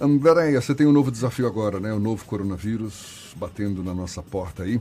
Andréia, 0.00 0.58
você 0.58 0.74
tem 0.74 0.86
um 0.86 0.92
novo 0.92 1.10
desafio 1.10 1.46
agora, 1.46 1.78
né? 1.78 1.92
O 1.92 1.98
novo 1.98 2.24
coronavírus 2.24 3.34
batendo 3.36 3.84
na 3.84 3.92
nossa 3.92 4.22
porta 4.22 4.62
aí. 4.62 4.80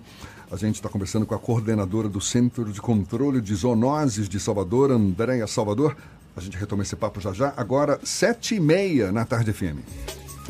A 0.49 0.55
gente 0.55 0.75
está 0.75 0.87
conversando 0.87 1.25
com 1.25 1.35
a 1.35 1.39
coordenadora 1.39 2.07
do 2.07 2.21
Centro 2.21 2.71
de 2.71 2.79
Controle 2.79 3.41
de 3.41 3.53
Zoonoses 3.53 4.29
de 4.29 4.39
Salvador, 4.39 4.91
Andréia 4.91 5.45
Salvador. 5.45 5.97
A 6.37 6.39
gente 6.39 6.55
retoma 6.55 6.83
esse 6.83 6.95
papo 6.95 7.19
já 7.19 7.33
já, 7.33 7.53
agora 7.57 7.99
sete 8.01 8.55
e 8.55 8.59
meia 8.61 9.11
na 9.11 9.25
Tarde 9.25 9.51
FM. 9.51 9.79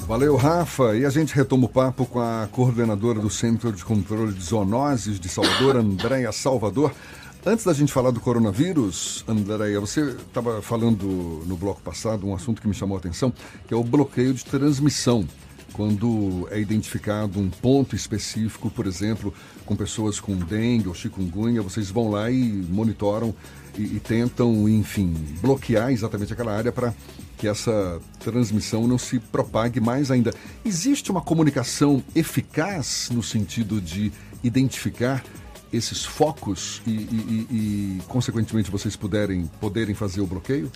Valeu, 0.07 0.35
Rafa. 0.35 0.95
E 0.95 1.03
a 1.03 1.09
gente 1.09 1.33
retoma 1.33 1.65
o 1.65 1.69
papo 1.69 2.05
com 2.05 2.19
a 2.19 2.47
coordenadora 2.51 3.19
do 3.19 3.29
Centro 3.29 3.71
de 3.71 3.83
Controle 3.83 4.33
de 4.33 4.43
Zoonoses 4.43 5.19
de 5.19 5.27
Salvador, 5.27 5.77
Andréia 5.77 6.31
Salvador. 6.31 6.91
Antes 7.45 7.63
da 7.63 7.71
gente 7.71 7.93
falar 7.93 8.11
do 8.11 8.19
coronavírus, 8.19 9.23
Andréia, 9.25 9.79
você 9.79 10.01
estava 10.09 10.61
falando 10.61 11.41
no 11.45 11.55
bloco 11.55 11.81
passado 11.81 12.27
um 12.27 12.35
assunto 12.35 12.61
que 12.61 12.67
me 12.67 12.73
chamou 12.73 12.97
a 12.97 12.99
atenção, 12.99 13.33
que 13.65 13.73
é 13.73 13.77
o 13.77 13.83
bloqueio 13.83 14.33
de 14.33 14.43
transmissão. 14.43 15.25
Quando 15.71 16.49
é 16.51 16.59
identificado 16.59 17.39
um 17.39 17.49
ponto 17.49 17.95
específico, 17.95 18.69
por 18.69 18.85
exemplo, 18.85 19.33
com 19.65 19.73
pessoas 19.73 20.19
com 20.19 20.35
dengue 20.35 20.89
ou 20.89 20.93
chikungunya, 20.93 21.61
vocês 21.61 21.89
vão 21.89 22.09
lá 22.09 22.29
e 22.29 22.43
monitoram 22.69 23.33
e, 23.77 23.83
e 23.83 23.99
tentam, 24.01 24.67
enfim, 24.67 25.13
bloquear 25.41 25.91
exatamente 25.91 26.33
aquela 26.33 26.53
área 26.53 26.73
para 26.73 26.93
que 27.37 27.47
essa 27.47 28.01
transmissão 28.19 28.85
não 28.85 28.97
se 28.97 29.17
propague 29.17 29.79
mais 29.79 30.11
ainda. 30.11 30.33
Existe 30.65 31.09
uma 31.09 31.21
comunicação 31.21 32.03
eficaz 32.13 33.09
no 33.13 33.23
sentido 33.23 33.79
de 33.79 34.11
identificar 34.43 35.23
esses 35.71 36.03
focos 36.03 36.81
e, 36.85 36.91
e, 36.91 37.47
e, 37.51 38.01
consequentemente, 38.07 38.71
vocês 38.71 38.95
puderem, 38.95 39.45
poderem 39.59 39.93
fazer 39.93 40.21
o 40.21 40.27
bloqueio? 40.27 40.71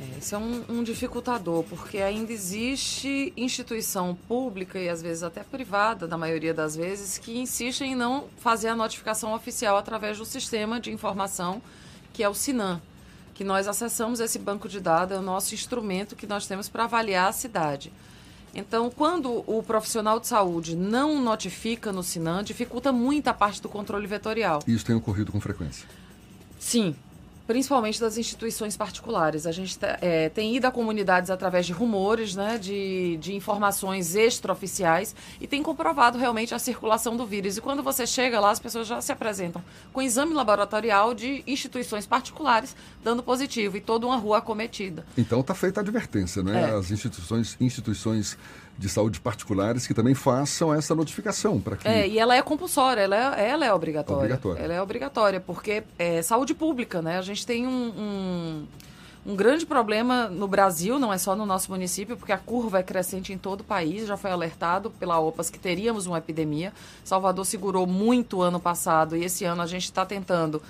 É, 0.00 0.18
esse 0.18 0.34
é 0.34 0.38
um, 0.38 0.64
um, 0.68 0.82
dificultador, 0.82 1.62
porque 1.64 1.98
ainda 1.98 2.32
existe 2.32 3.32
instituição 3.36 4.16
pública 4.28 4.78
e 4.78 4.88
às 4.88 5.00
vezes 5.00 5.22
até 5.22 5.42
privada, 5.42 6.06
na 6.06 6.18
maioria 6.18 6.52
das 6.52 6.74
vezes, 6.74 7.18
que 7.18 7.38
insistem 7.38 7.92
em 7.92 7.94
não 7.94 8.24
fazer 8.38 8.68
a 8.68 8.76
notificação 8.76 9.34
oficial 9.34 9.76
através 9.76 10.18
do 10.18 10.24
sistema 10.24 10.80
de 10.80 10.90
informação 10.90 11.62
que 12.12 12.22
é 12.22 12.28
o 12.28 12.34
SINAM, 12.34 12.80
que 13.34 13.42
nós 13.42 13.66
acessamos 13.66 14.20
esse 14.20 14.38
banco 14.38 14.68
de 14.68 14.80
dados, 14.80 15.16
é 15.16 15.18
o 15.18 15.22
nosso 15.22 15.52
instrumento 15.52 16.14
que 16.14 16.26
nós 16.26 16.46
temos 16.46 16.68
para 16.68 16.84
avaliar 16.84 17.28
a 17.28 17.32
cidade. 17.32 17.92
Então, 18.54 18.88
quando 18.88 19.42
o 19.46 19.62
profissional 19.62 20.20
de 20.20 20.28
saúde 20.28 20.76
não 20.76 21.20
notifica 21.20 21.92
no 21.92 22.02
SINAM, 22.02 22.44
dificulta 22.44 22.92
muito 22.92 23.28
a 23.28 23.34
parte 23.34 23.60
do 23.60 23.68
controle 23.68 24.06
vetorial. 24.06 24.60
Isso 24.66 24.84
tem 24.84 24.94
ocorrido 24.94 25.32
com 25.32 25.40
frequência? 25.40 25.86
Sim, 26.58 26.94
principalmente 27.46 28.00
das 28.00 28.16
instituições 28.16 28.76
particulares. 28.76 29.46
A 29.46 29.52
gente 29.52 29.78
é, 30.00 30.28
tem 30.28 30.56
ido 30.56 30.66
a 30.66 30.70
comunidades 30.70 31.30
através 31.30 31.66
de 31.66 31.72
rumores, 31.72 32.34
né, 32.34 32.58
de, 32.58 33.16
de 33.18 33.34
informações 33.34 34.14
extraoficiais 34.14 35.14
e 35.40 35.46
tem 35.46 35.62
comprovado 35.62 36.18
realmente 36.18 36.54
a 36.54 36.58
circulação 36.58 37.16
do 37.16 37.26
vírus. 37.26 37.56
E 37.56 37.60
quando 37.60 37.82
você 37.82 38.06
chega 38.06 38.40
lá, 38.40 38.50
as 38.50 38.58
pessoas 38.58 38.86
já 38.86 39.00
se 39.00 39.12
apresentam 39.12 39.62
com 39.92 40.00
exame 40.00 40.32
laboratorial 40.32 41.14
de 41.14 41.42
instituições 41.46 42.06
particulares 42.06 42.74
dando 43.02 43.22
positivo 43.22 43.76
e 43.76 43.80
toda 43.80 44.06
uma 44.06 44.16
rua 44.16 44.38
acometida. 44.38 45.04
Então 45.16 45.40
está 45.40 45.54
feita 45.54 45.80
a 45.80 45.82
advertência, 45.82 46.42
né? 46.42 46.70
É. 46.70 46.74
As 46.74 46.90
instituições, 46.90 47.56
instituições 47.60 48.38
de 48.76 48.88
saúde 48.88 49.20
particulares 49.20 49.86
que 49.86 49.94
também 49.94 50.14
façam 50.14 50.74
essa 50.74 50.94
notificação 50.94 51.60
para 51.60 51.76
que. 51.76 51.86
É, 51.86 52.08
e 52.08 52.18
ela 52.18 52.34
é 52.34 52.42
compulsória, 52.42 53.02
ela 53.02 53.16
é, 53.16 53.48
ela 53.48 53.64
é 53.64 53.72
obrigatória. 53.72 54.20
obrigatória. 54.20 54.62
Ela 54.62 54.74
é 54.74 54.82
obrigatória, 54.82 55.40
porque 55.40 55.84
é 55.98 56.22
saúde 56.22 56.54
pública, 56.54 57.00
né? 57.00 57.18
A 57.18 57.22
gente 57.22 57.46
tem 57.46 57.66
um, 57.66 57.70
um, 57.70 58.66
um, 59.26 59.36
grande 59.36 59.64
problema 59.64 60.28
no 60.28 60.48
Brasil, 60.48 60.98
não 60.98 61.12
é 61.12 61.18
só 61.18 61.36
no 61.36 61.46
nosso 61.46 61.70
município, 61.70 62.16
porque 62.16 62.32
a 62.32 62.38
curva 62.38 62.80
é 62.80 62.82
crescente 62.82 63.32
em 63.32 63.38
todo 63.38 63.60
o 63.60 63.64
país, 63.64 64.06
já 64.06 64.16
foi 64.16 64.32
alertado 64.32 64.90
pela 64.90 65.20
OPAS 65.20 65.50
que 65.50 65.58
teríamos 65.58 66.06
uma 66.06 66.18
epidemia. 66.18 66.72
Salvador 67.04 67.46
segurou 67.46 67.86
muito 67.86 68.42
ano 68.42 68.58
passado 68.58 69.16
e 69.16 69.24
esse 69.24 69.44
ano 69.44 69.62
a 69.62 69.66
gente 69.66 69.84
está 69.84 70.04
tentando 70.04 70.60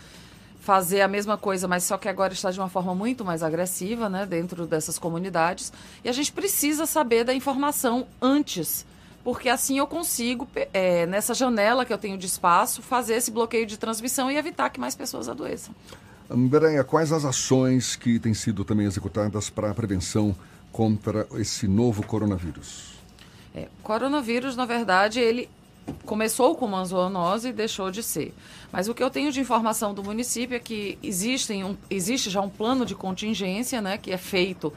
fazer 0.64 1.02
a 1.02 1.09
mesma 1.09 1.37
coisa, 1.37 1.68
mas 1.68 1.85
só 1.85 1.99
que 1.99 2.09
agora 2.09 2.33
está 2.33 2.50
de 2.50 2.59
uma 2.59 2.71
forma 2.71 2.94
muito 2.94 3.23
mais 3.23 3.42
agressiva, 3.42 4.09
né, 4.09 4.25
dentro 4.25 4.66
dessas 4.66 4.99
comunidades. 4.99 5.71
E 6.02 6.09
a 6.09 6.12
gente 6.12 6.33
precisa 6.33 6.87
saber 6.87 7.23
da 7.23 7.35
informação 7.35 8.06
antes, 8.21 8.87
porque 9.23 9.50
assim 9.50 9.76
eu 9.76 9.87
consigo, 9.87 10.49
é, 10.73 11.04
nessa 11.04 11.35
janela 11.35 11.85
que 11.85 11.92
eu 11.92 11.99
tenho 11.99 12.16
de 12.16 12.25
espaço, 12.25 12.80
fazer 12.80 13.12
esse 13.12 13.30
bloqueio 13.30 13.66
de 13.66 13.76
transmissão 13.76 14.30
e 14.30 14.38
evitar 14.38 14.71
que 14.71 14.80
mais 14.80 14.94
pessoas 14.94 15.28
adoeçam. 15.28 15.75
Andréia, 16.30 16.83
quais 16.83 17.12
as 17.12 17.26
ações 17.26 17.94
que 17.94 18.18
têm 18.18 18.33
sido 18.33 18.64
também 18.64 18.87
executadas 18.87 19.50
para 19.50 19.71
a 19.71 19.75
prevenção 19.75 20.35
contra 20.73 21.28
esse 21.35 21.68
novo 21.68 22.06
coronavírus? 22.06 22.94
É, 23.54 23.68
coronavírus, 23.83 24.56
na 24.56 24.64
verdade, 24.64 25.21
ele 25.21 25.47
começou 26.05 26.55
com 26.55 26.67
uma 26.67 26.85
zoonose 26.85 27.49
e 27.49 27.53
deixou 27.53 27.91
de 27.91 28.03
ser. 28.03 28.35
Mas 28.71 28.88
o 28.88 28.95
que 28.95 29.03
eu 29.03 29.11
tenho 29.11 29.31
de 29.31 29.41
informação 29.41 29.95
do 29.95 30.03
município 30.03 30.57
é 30.57 30.61
que 30.61 30.99
existem 31.03 31.64
um, 31.64 31.76
existe 31.88 32.31
já 32.31 32.41
um 32.41 32.49
plano 32.49 32.85
de 32.85 32.95
contingência, 32.95 33.81
né, 33.81 33.99
que 33.99 34.12
é 34.12 34.19
feito 34.19 34.73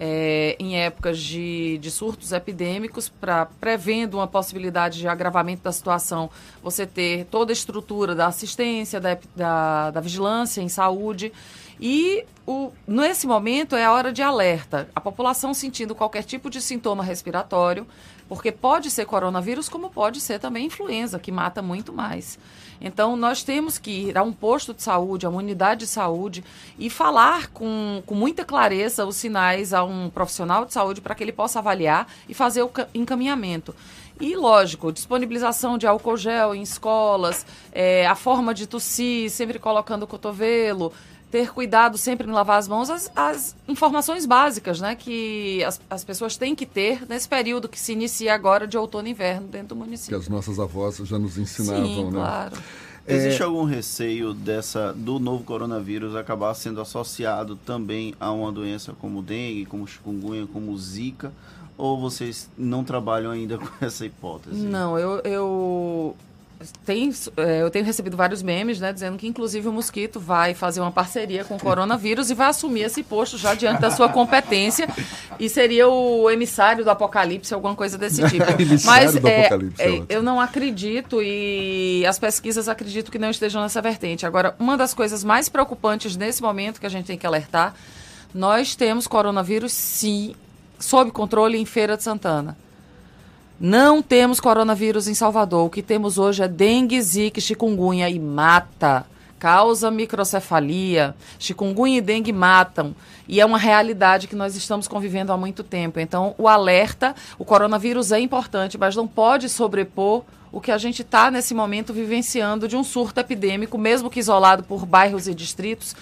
é, 0.00 0.54
em 0.60 0.78
épocas 0.78 1.18
de, 1.18 1.76
de 1.78 1.90
surtos 1.90 2.30
epidêmicos, 2.30 3.08
para 3.08 3.46
prevendo 3.46 4.14
uma 4.14 4.28
possibilidade 4.28 5.00
de 5.00 5.08
agravamento 5.08 5.62
da 5.62 5.72
situação, 5.72 6.30
você 6.62 6.86
ter 6.86 7.24
toda 7.24 7.50
a 7.50 7.54
estrutura 7.54 8.14
da 8.14 8.28
assistência, 8.28 9.00
da, 9.00 9.18
da, 9.34 9.90
da 9.90 10.00
vigilância 10.00 10.60
em 10.60 10.68
saúde. 10.68 11.32
E 11.80 12.24
o, 12.46 12.72
nesse 12.86 13.26
momento 13.26 13.74
é 13.74 13.84
a 13.84 13.92
hora 13.92 14.12
de 14.12 14.22
alerta. 14.22 14.88
A 14.94 15.00
população 15.00 15.52
sentindo 15.52 15.94
qualquer 15.94 16.22
tipo 16.22 16.48
de 16.48 16.60
sintoma 16.60 17.02
respiratório, 17.02 17.86
porque 18.28 18.52
pode 18.52 18.90
ser 18.90 19.06
coronavírus, 19.06 19.68
como 19.68 19.88
pode 19.90 20.20
ser 20.20 20.38
também 20.38 20.66
influenza, 20.66 21.18
que 21.18 21.32
mata 21.32 21.62
muito 21.62 21.92
mais. 21.92 22.38
Então, 22.80 23.16
nós 23.16 23.42
temos 23.42 23.78
que 23.78 23.90
ir 23.90 24.18
a 24.18 24.22
um 24.22 24.32
posto 24.32 24.72
de 24.72 24.82
saúde, 24.82 25.26
a 25.26 25.28
uma 25.28 25.38
unidade 25.38 25.80
de 25.80 25.86
saúde, 25.86 26.44
e 26.78 26.88
falar 26.88 27.48
com, 27.48 28.02
com 28.06 28.14
muita 28.14 28.44
clareza 28.44 29.04
os 29.04 29.16
sinais 29.16 29.72
a 29.72 29.82
um 29.82 30.10
profissional 30.10 30.64
de 30.64 30.72
saúde 30.72 31.00
para 31.00 31.14
que 31.14 31.24
ele 31.24 31.32
possa 31.32 31.58
avaliar 31.58 32.06
e 32.28 32.34
fazer 32.34 32.62
o 32.62 32.70
encaminhamento. 32.94 33.74
E, 34.20 34.34
lógico, 34.34 34.92
disponibilização 34.92 35.78
de 35.78 35.86
álcool 35.86 36.16
gel 36.16 36.54
em 36.54 36.62
escolas, 36.62 37.46
é, 37.72 38.06
a 38.06 38.16
forma 38.16 38.52
de 38.52 38.66
tossir, 38.66 39.30
sempre 39.30 39.58
colocando 39.60 40.02
o 40.02 40.06
cotovelo, 40.08 40.92
ter 41.30 41.52
cuidado 41.52 41.98
sempre 41.98 42.26
em 42.26 42.30
lavar 42.30 42.58
as 42.58 42.66
mãos, 42.66 42.88
as, 42.88 43.10
as 43.14 43.56
informações 43.66 44.24
básicas 44.24 44.80
né, 44.80 44.94
que 44.94 45.62
as, 45.64 45.80
as, 45.90 46.04
pessoas 46.04 46.36
têm 46.36 46.54
que 46.54 46.64
ter 46.64 47.06
nesse 47.08 47.28
período 47.28 47.68
que 47.68 47.78
se 47.78 47.92
inicia 47.92 48.34
agora 48.34 48.66
de 48.66 48.78
outono 48.78 49.08
e 49.08 49.10
inverno 49.10 49.46
dentro 49.46 49.68
do 49.68 49.76
município. 49.76 50.18
Que 50.18 50.24
as 50.24 50.28
nossas 50.28 50.58
avós 50.58 50.96
já 50.96 51.18
nos 51.18 51.36
ensinavam, 51.36 51.86
Sim, 51.86 52.04
né? 52.06 52.10
claro. 52.12 52.56
É... 53.06 53.14
Existe 53.14 53.42
algum 53.42 53.64
receio 53.64 54.34
dessa 54.34 54.92
do 54.92 55.18
novo 55.18 55.42
coronavírus 55.42 56.14
acabar 56.14 56.52
sendo 56.54 56.80
associado 56.80 57.56
também 57.56 58.14
a 58.20 58.30
uma 58.30 58.52
doença 58.52 58.92
como 59.00 59.22
dengue, 59.22 59.64
como 59.64 59.86
chikungunya, 59.86 60.46
como 60.46 60.76
zika? 60.76 61.32
Ou 61.76 61.98
vocês 61.98 62.50
não 62.58 62.82
trabalham 62.82 63.30
ainda 63.30 63.56
com 63.58 63.68
essa 63.80 64.04
hipótese? 64.04 64.56
Não, 64.56 64.98
eu, 64.98 65.20
eu 65.20 66.16
tem, 66.84 67.12
é, 67.36 67.62
eu 67.62 67.70
tenho 67.70 67.84
recebido 67.84 68.16
vários 68.16 68.42
memes, 68.42 68.80
né, 68.80 68.92
dizendo 68.92 69.16
que 69.16 69.28
inclusive 69.28 69.68
o 69.68 69.72
mosquito 69.72 70.18
vai 70.18 70.54
fazer 70.54 70.80
uma 70.80 70.90
parceria 70.90 71.44
com 71.44 71.54
o 71.54 71.58
coronavírus 71.58 72.30
e 72.30 72.34
vai 72.34 72.48
assumir 72.48 72.82
esse 72.82 73.02
posto 73.02 73.38
já 73.38 73.54
diante 73.54 73.80
da 73.80 73.90
sua 73.90 74.08
competência 74.08 74.88
e 75.38 75.48
seria 75.48 75.88
o 75.88 76.28
emissário 76.28 76.84
do 76.84 76.90
apocalipse, 76.90 77.54
alguma 77.54 77.76
coisa 77.76 77.96
desse 77.96 78.26
tipo. 78.28 78.46
Mas 78.84 79.14
é, 79.16 79.48
é, 79.78 80.02
eu 80.08 80.22
não 80.22 80.40
acredito 80.40 81.22
e 81.22 82.04
as 82.06 82.18
pesquisas 82.18 82.68
acredito 82.68 83.12
que 83.12 83.18
não 83.18 83.30
estejam 83.30 83.62
nessa 83.62 83.80
vertente. 83.80 84.26
Agora, 84.26 84.56
uma 84.58 84.76
das 84.76 84.92
coisas 84.92 85.22
mais 85.22 85.48
preocupantes 85.48 86.16
nesse 86.16 86.42
momento 86.42 86.80
que 86.80 86.86
a 86.86 86.90
gente 86.90 87.06
tem 87.06 87.18
que 87.18 87.26
alertar, 87.26 87.74
nós 88.34 88.74
temos 88.74 89.06
coronavírus 89.06 89.72
sim 89.72 90.34
sob 90.78 91.12
controle 91.12 91.56
em 91.56 91.64
Feira 91.64 91.96
de 91.96 92.02
Santana. 92.02 92.56
Não 93.60 94.00
temos 94.00 94.38
coronavírus 94.38 95.08
em 95.08 95.14
Salvador. 95.14 95.66
O 95.66 95.70
que 95.70 95.82
temos 95.82 96.16
hoje 96.16 96.42
é 96.44 96.48
dengue, 96.48 97.00
zika, 97.02 97.40
chikungunya 97.40 98.08
e 98.08 98.18
mata. 98.18 99.04
Causa 99.36 99.90
microcefalia. 99.90 101.14
Chikungunya 101.40 101.98
e 101.98 102.00
dengue 102.00 102.32
matam. 102.32 102.94
E 103.26 103.40
é 103.40 103.44
uma 103.44 103.58
realidade 103.58 104.28
que 104.28 104.36
nós 104.36 104.54
estamos 104.54 104.86
convivendo 104.86 105.32
há 105.32 105.36
muito 105.36 105.64
tempo. 105.64 105.98
Então, 105.98 106.36
o 106.38 106.46
alerta, 106.46 107.16
o 107.36 107.44
coronavírus 107.44 108.12
é 108.12 108.20
importante, 108.20 108.78
mas 108.78 108.94
não 108.94 109.08
pode 109.08 109.48
sobrepor 109.48 110.22
o 110.52 110.60
que 110.60 110.70
a 110.70 110.78
gente 110.78 111.02
está 111.02 111.28
nesse 111.28 111.52
momento 111.52 111.92
vivenciando 111.92 112.68
de 112.68 112.76
um 112.76 112.84
surto 112.84 113.18
epidêmico, 113.18 113.76
mesmo 113.76 114.08
que 114.08 114.20
isolado 114.20 114.62
por 114.62 114.86
bairros 114.86 115.26
e 115.26 115.34
distritos. 115.34 115.96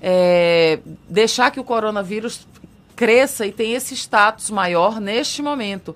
É, 0.00 0.78
deixar 1.08 1.50
que 1.50 1.60
o 1.60 1.64
coronavírus 1.64 2.46
cresça 2.94 3.46
e 3.46 3.52
tenha 3.52 3.76
esse 3.76 3.94
status 3.94 4.48
maior 4.50 5.00
neste 5.00 5.42
momento 5.42 5.94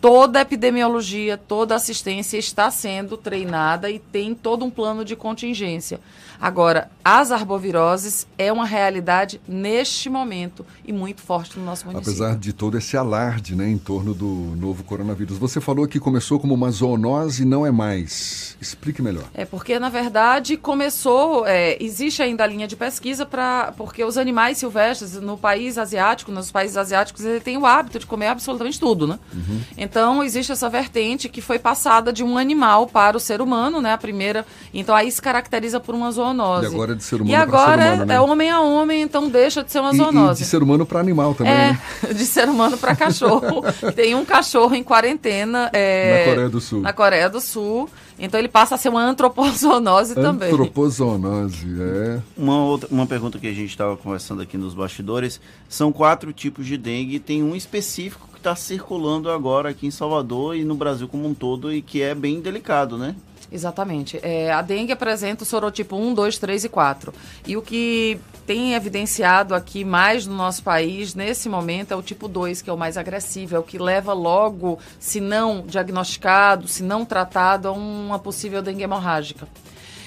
toda 0.00 0.38
a 0.38 0.42
epidemiologia, 0.42 1.36
toda 1.36 1.74
a 1.74 1.76
assistência 1.76 2.38
está 2.38 2.70
sendo 2.70 3.16
treinada 3.16 3.90
e 3.90 3.98
tem 3.98 4.34
todo 4.34 4.64
um 4.64 4.70
plano 4.70 5.04
de 5.04 5.14
contingência. 5.14 6.00
Agora, 6.40 6.90
as 7.04 7.30
arboviroses 7.30 8.26
é 8.38 8.50
uma 8.50 8.64
realidade 8.64 9.38
neste 9.46 10.08
momento 10.08 10.64
e 10.86 10.90
muito 10.90 11.20
forte 11.20 11.58
no 11.58 11.66
nosso 11.66 11.84
município. 11.84 12.12
Apesar 12.12 12.38
de 12.38 12.54
todo 12.54 12.78
esse 12.78 12.96
alarde 12.96 13.54
né, 13.54 13.68
em 13.68 13.76
torno 13.76 14.14
do 14.14 14.26
novo 14.56 14.82
coronavírus. 14.82 15.36
Você 15.36 15.60
falou 15.60 15.86
que 15.86 16.00
começou 16.00 16.40
como 16.40 16.54
uma 16.54 16.70
zoonose 16.70 17.42
e 17.42 17.44
não 17.44 17.66
é 17.66 17.70
mais. 17.70 18.56
Explique 18.58 19.02
melhor. 19.02 19.24
É 19.34 19.44
porque, 19.44 19.78
na 19.78 19.90
verdade, 19.90 20.56
começou. 20.56 21.46
É, 21.46 21.76
existe 21.82 22.22
ainda 22.22 22.44
a 22.44 22.46
linha 22.46 22.66
de 22.66 22.74
pesquisa 22.74 23.26
para. 23.26 23.74
Porque 23.76 24.02
os 24.02 24.16
animais 24.16 24.56
silvestres 24.56 25.20
no 25.20 25.36
país 25.36 25.76
asiático, 25.76 26.32
nos 26.32 26.50
países 26.50 26.78
asiáticos, 26.78 27.22
eles 27.22 27.42
têm 27.42 27.58
o 27.58 27.66
hábito 27.66 27.98
de 27.98 28.06
comer 28.06 28.28
absolutamente 28.28 28.80
tudo, 28.80 29.06
né? 29.06 29.18
Uhum. 29.34 29.60
Então, 29.76 29.89
existe 30.22 30.52
essa 30.52 30.68
vertente 30.68 31.28
que 31.28 31.40
foi 31.40 31.58
passada 31.58 32.12
de 32.12 32.24
um 32.24 32.36
animal 32.38 32.86
para 32.86 33.16
o 33.16 33.20
ser 33.20 33.40
humano, 33.40 33.80
né? 33.80 33.92
A 33.92 33.98
primeira. 33.98 34.46
Então, 34.72 34.94
aí 34.94 35.10
se 35.10 35.20
caracteriza 35.20 35.80
por 35.80 35.94
uma 35.94 36.10
zoonose 36.10 36.30
zoonose. 36.30 36.64
E 36.64 36.68
agora 36.68 36.92
é 36.92 36.94
de 36.94 37.04
ser 37.04 37.16
humano 37.16 37.30
E 37.30 37.34
agora 37.34 37.82
humano, 37.82 38.04
né? 38.06 38.14
é 38.14 38.20
homem 38.20 38.50
a 38.50 38.60
homem, 38.60 39.02
então 39.02 39.28
deixa 39.28 39.62
de 39.62 39.70
ser 39.70 39.80
uma 39.80 39.92
zoonose. 39.92 40.40
E, 40.40 40.42
e 40.42 40.44
de 40.44 40.50
ser 40.50 40.62
humano 40.62 40.86
para 40.86 41.00
animal 41.00 41.34
também. 41.34 41.52
É, 41.52 41.72
né? 41.72 41.80
de 42.14 42.26
ser 42.26 42.48
humano 42.48 42.76
para 42.76 42.94
cachorro. 42.94 43.62
Tem 43.94 44.14
um 44.14 44.24
cachorro 44.24 44.74
em 44.74 44.82
quarentena. 44.82 45.70
É, 45.72 46.24
na 46.24 46.30
Coreia 46.30 46.48
do 46.48 46.60
Sul. 46.60 46.80
Na 46.80 46.92
Coreia 46.92 47.30
do 47.30 47.40
Sul. 47.40 47.88
Então 48.20 48.38
ele 48.38 48.48
passa 48.48 48.74
a 48.74 48.78
ser 48.78 48.90
uma 48.90 49.02
antropozoonose 49.02 50.14
também. 50.16 50.52
Antropozoonose, 50.52 51.66
é. 51.80 52.20
Uma, 52.36 52.62
outra, 52.64 52.88
uma 52.90 53.06
pergunta 53.06 53.38
que 53.38 53.46
a 53.46 53.52
gente 53.52 53.70
estava 53.70 53.96
conversando 53.96 54.42
aqui 54.42 54.58
nos 54.58 54.74
bastidores: 54.74 55.40
são 55.68 55.90
quatro 55.90 56.32
tipos 56.32 56.66
de 56.66 56.76
dengue, 56.76 57.18
tem 57.18 57.42
um 57.42 57.56
específico 57.56 58.28
que 58.32 58.38
está 58.38 58.54
circulando 58.54 59.30
agora 59.30 59.70
aqui 59.70 59.86
em 59.86 59.90
Salvador 59.90 60.56
e 60.56 60.64
no 60.64 60.74
Brasil 60.74 61.08
como 61.08 61.26
um 61.26 61.34
todo 61.34 61.72
e 61.72 61.80
que 61.80 62.02
é 62.02 62.14
bem 62.14 62.40
delicado, 62.40 62.98
né? 62.98 63.16
Exatamente. 63.52 64.20
É, 64.22 64.52
a 64.52 64.62
dengue 64.62 64.92
apresenta 64.92 65.42
o 65.42 65.46
sorotipo 65.46 65.96
1, 65.96 66.14
2, 66.14 66.38
3 66.38 66.64
e 66.64 66.68
4. 66.68 67.12
E 67.46 67.56
o 67.56 67.62
que 67.62 68.20
tem 68.46 68.74
evidenciado 68.74 69.54
aqui 69.54 69.84
mais 69.84 70.26
no 70.26 70.34
nosso 70.34 70.62
país, 70.62 71.14
nesse 71.14 71.48
momento, 71.48 71.92
é 71.92 71.96
o 71.96 72.02
tipo 72.02 72.28
2, 72.28 72.62
que 72.62 72.70
é 72.70 72.72
o 72.72 72.78
mais 72.78 72.96
agressivo, 72.96 73.56
é 73.56 73.58
o 73.58 73.62
que 73.62 73.78
leva 73.78 74.12
logo, 74.12 74.78
se 74.98 75.20
não 75.20 75.62
diagnosticado, 75.66 76.68
se 76.68 76.82
não 76.82 77.04
tratado, 77.04 77.68
a 77.68 77.72
uma 77.72 78.18
possível 78.18 78.62
dengue 78.62 78.84
hemorrágica. 78.84 79.48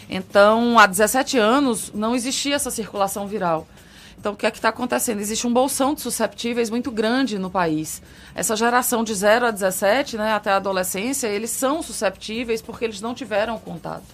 Então, 0.09 0.79
há 0.79 0.85
17 0.85 1.38
anos, 1.38 1.91
não 1.93 2.15
existia 2.15 2.55
essa 2.55 2.71
circulação 2.71 3.27
viral. 3.27 3.67
Então, 4.23 4.31
o 4.31 4.37
que 4.37 4.45
é 4.45 4.51
que 4.51 4.57
está 4.57 4.69
acontecendo? 4.69 5.19
Existe 5.19 5.45
um 5.45 5.51
bolsão 5.51 5.93
de 5.93 5.99
susceptíveis 5.99 6.69
muito 6.69 6.89
grande 6.89 7.37
no 7.37 7.49
país. 7.49 8.01
Essa 8.33 8.55
geração 8.55 9.03
de 9.03 9.13
0 9.13 9.47
a 9.47 9.51
17, 9.51 10.15
né, 10.15 10.31
até 10.31 10.49
a 10.49 10.55
adolescência, 10.55 11.27
eles 11.27 11.49
são 11.49 11.83
susceptíveis 11.83 12.61
porque 12.61 12.85
eles 12.85 13.01
não 13.01 13.13
tiveram 13.13 13.59
contato. 13.59 14.05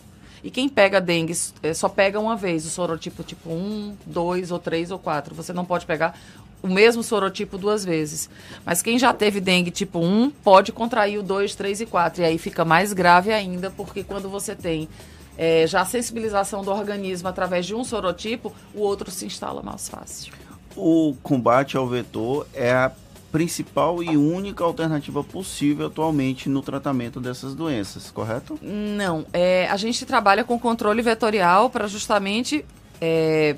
E 0.44 0.50
quem 0.50 0.68
pega 0.68 1.00
dengue 1.00 1.38
eh, 1.62 1.76
só 1.76 1.88
pega 1.88 2.20
uma 2.20 2.36
vez, 2.36 2.66
o 2.66 2.72
sorotipo 2.72 3.22
tipo 3.22 3.52
1, 3.52 3.98
2 4.08 4.50
ou 4.50 4.58
3 4.58 4.90
ou 4.90 4.98
4. 4.98 5.36
Você 5.36 5.54
não 5.54 5.64
pode 5.64 5.86
pegar 5.86 6.20
o 6.64 6.68
mesmo 6.68 7.04
sorotipo 7.04 7.56
duas 7.56 7.86
vezes. 7.86 8.32
Mas 8.66 8.82
quem 8.82 8.98
já 8.98 9.14
teve 9.14 9.40
dengue 9.40 9.70
tipo 9.70 10.00
1 10.00 10.32
pode 10.44 10.72
contrair 10.72 11.20
o 11.20 11.24
2, 11.24 11.54
3 11.54 11.82
e 11.82 11.86
4. 11.86 12.24
E 12.24 12.26
aí 12.26 12.40
fica 12.40 12.66
mais 12.66 12.94
grave 12.94 13.32
ainda, 13.32 13.70
porque 13.70 14.04
quando 14.04 14.28
você 14.28 14.56
tem 14.56 14.90
é, 15.38 15.66
já 15.68 15.82
a 15.82 15.86
sensibilização 15.86 16.64
do 16.64 16.72
organismo 16.72 17.28
através 17.28 17.66
de 17.66 17.74
um 17.74 17.84
sorotipo, 17.84 18.54
o 18.74 18.82
outro 18.82 19.10
se 19.10 19.26
instala 19.26 19.62
mais 19.62 19.88
fácil. 19.88 20.34
O 20.76 21.16
combate 21.24 21.78
ao 21.78 21.88
vetor 21.88 22.48
é 22.54 22.72
a 22.72 22.92
principal 23.32 24.04
e 24.04 24.18
única 24.18 24.64
alternativa 24.64 25.24
possível 25.24 25.88
atualmente 25.88 26.50
no 26.50 26.62
tratamento 26.62 27.20
dessas 27.20 27.54
doenças, 27.54 28.10
correto? 28.10 28.58
Não. 28.62 29.26
É, 29.32 29.68
a 29.70 29.78
gente 29.78 30.06
trabalha 30.06 30.44
com 30.44 30.60
controle 30.60 31.02
vetorial 31.02 31.70
para 31.70 31.88
justamente 31.88 32.66
é, 33.00 33.56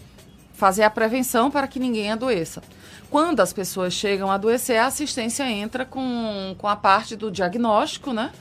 fazer 0.53 0.83
a 0.83 0.89
prevenção 0.89 1.49
para 1.49 1.67
que 1.67 1.79
ninguém 1.79 2.11
adoeça. 2.11 2.61
Quando 3.09 3.39
as 3.39 3.51
pessoas 3.51 3.93
chegam 3.93 4.29
a 4.31 4.35
adoecer, 4.35 4.77
a 4.77 4.85
assistência 4.85 5.49
entra 5.49 5.85
com, 5.85 6.55
com 6.57 6.67
a 6.67 6.75
parte 6.75 7.15
do 7.15 7.31
diagnóstico, 7.31 8.13
né? 8.13 8.31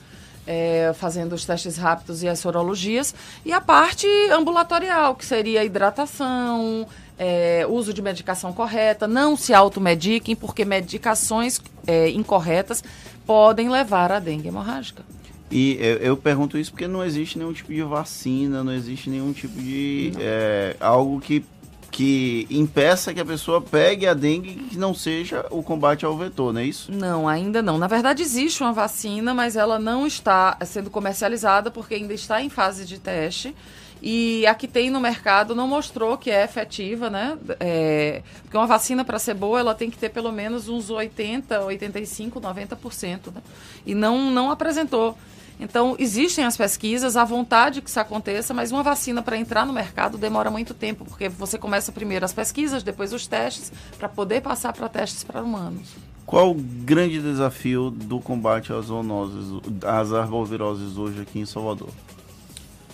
É, 0.52 0.92
fazendo 0.92 1.32
os 1.32 1.44
testes 1.44 1.76
rápidos 1.76 2.24
e 2.24 2.28
as 2.28 2.40
sorologias, 2.40 3.14
e 3.44 3.52
a 3.52 3.60
parte 3.60 4.04
ambulatorial, 4.32 5.14
que 5.14 5.24
seria 5.24 5.64
hidratação, 5.64 6.88
é, 7.16 7.64
uso 7.68 7.94
de 7.94 8.02
medicação 8.02 8.52
correta, 8.52 9.06
não 9.06 9.36
se 9.36 9.54
automediquem, 9.54 10.34
porque 10.34 10.64
medicações 10.64 11.60
é, 11.86 12.10
incorretas 12.10 12.82
podem 13.24 13.68
levar 13.68 14.10
à 14.10 14.18
dengue 14.18 14.48
hemorrágica. 14.48 15.04
E 15.52 15.76
eu, 15.80 15.96
eu, 15.98 16.16
pergunto 16.16 16.58
isso 16.58 16.72
porque 16.72 16.88
não 16.88 17.04
existe 17.04 17.38
nenhum 17.38 17.52
tipo 17.52 17.72
de 17.72 17.82
vacina, 17.82 18.64
não 18.64 18.72
existe 18.72 19.08
nenhum 19.08 19.32
tipo 19.32 19.60
de 19.60 20.12
é, 20.18 20.74
algo 20.80 21.20
que 21.20 21.44
que 21.90 22.46
impeça 22.50 23.12
que 23.12 23.20
a 23.20 23.24
pessoa 23.24 23.60
pegue 23.60 24.06
a 24.06 24.14
dengue 24.14 24.54
que 24.54 24.78
não 24.78 24.94
seja 24.94 25.44
o 25.50 25.62
combate 25.62 26.04
ao 26.04 26.16
vetor, 26.16 26.52
não 26.52 26.60
é 26.60 26.64
isso? 26.64 26.90
Não, 26.92 27.28
ainda 27.28 27.60
não. 27.60 27.78
Na 27.78 27.86
verdade, 27.86 28.22
existe 28.22 28.62
uma 28.62 28.72
vacina, 28.72 29.34
mas 29.34 29.56
ela 29.56 29.78
não 29.78 30.06
está 30.06 30.56
sendo 30.64 30.88
comercializada 30.88 31.70
porque 31.70 31.94
ainda 31.94 32.14
está 32.14 32.40
em 32.40 32.48
fase 32.48 32.86
de 32.86 32.98
teste. 32.98 33.54
E 34.02 34.46
a 34.46 34.54
que 34.54 34.66
tem 34.66 34.88
no 34.88 34.98
mercado 34.98 35.54
não 35.54 35.68
mostrou 35.68 36.16
que 36.16 36.30
é 36.30 36.42
efetiva, 36.42 37.10
né? 37.10 37.36
É, 37.58 38.22
porque 38.42 38.56
uma 38.56 38.66
vacina, 38.66 39.04
para 39.04 39.18
ser 39.18 39.34
boa, 39.34 39.60
ela 39.60 39.74
tem 39.74 39.90
que 39.90 39.98
ter 39.98 40.08
pelo 40.08 40.32
menos 40.32 40.68
uns 40.68 40.88
80, 40.88 41.60
85, 41.64 42.40
90%. 42.40 43.32
Né? 43.34 43.42
E 43.84 43.94
não, 43.94 44.30
não 44.30 44.50
apresentou 44.50 45.18
então, 45.60 45.94
existem 45.98 46.44
as 46.44 46.56
pesquisas, 46.56 47.16
a 47.16 47.24
vontade 47.24 47.82
que 47.82 47.90
isso 47.90 48.00
aconteça, 48.00 48.54
mas 48.54 48.72
uma 48.72 48.82
vacina 48.82 49.22
para 49.22 49.36
entrar 49.36 49.66
no 49.66 49.72
mercado 49.72 50.16
demora 50.16 50.50
muito 50.50 50.72
tempo, 50.72 51.04
porque 51.04 51.28
você 51.28 51.58
começa 51.58 51.92
primeiro 51.92 52.24
as 52.24 52.32
pesquisas, 52.32 52.82
depois 52.82 53.12
os 53.12 53.26
testes, 53.26 53.70
para 53.98 54.08
poder 54.08 54.40
passar 54.40 54.72
para 54.72 54.88
testes 54.88 55.22
para 55.22 55.42
humanos. 55.42 55.88
Qual 56.24 56.52
o 56.52 56.54
grande 56.54 57.20
desafio 57.20 57.90
do 57.90 58.20
combate 58.20 58.72
às 58.72 58.86
zoonoses, 58.86 59.60
às 59.84 60.12
arboviroses 60.12 60.96
hoje 60.96 61.20
aqui 61.20 61.40
em 61.40 61.46
Salvador? 61.46 61.90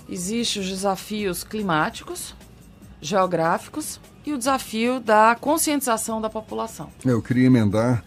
Existem 0.08 0.62
os 0.62 0.68
desafios 0.68 1.44
climáticos, 1.44 2.34
geográficos 3.00 4.00
e 4.24 4.32
o 4.32 4.38
desafio 4.38 4.98
da 4.98 5.36
conscientização 5.38 6.20
da 6.20 6.30
população. 6.30 6.88
Eu 7.04 7.22
queria 7.22 7.46
emendar 7.46 8.02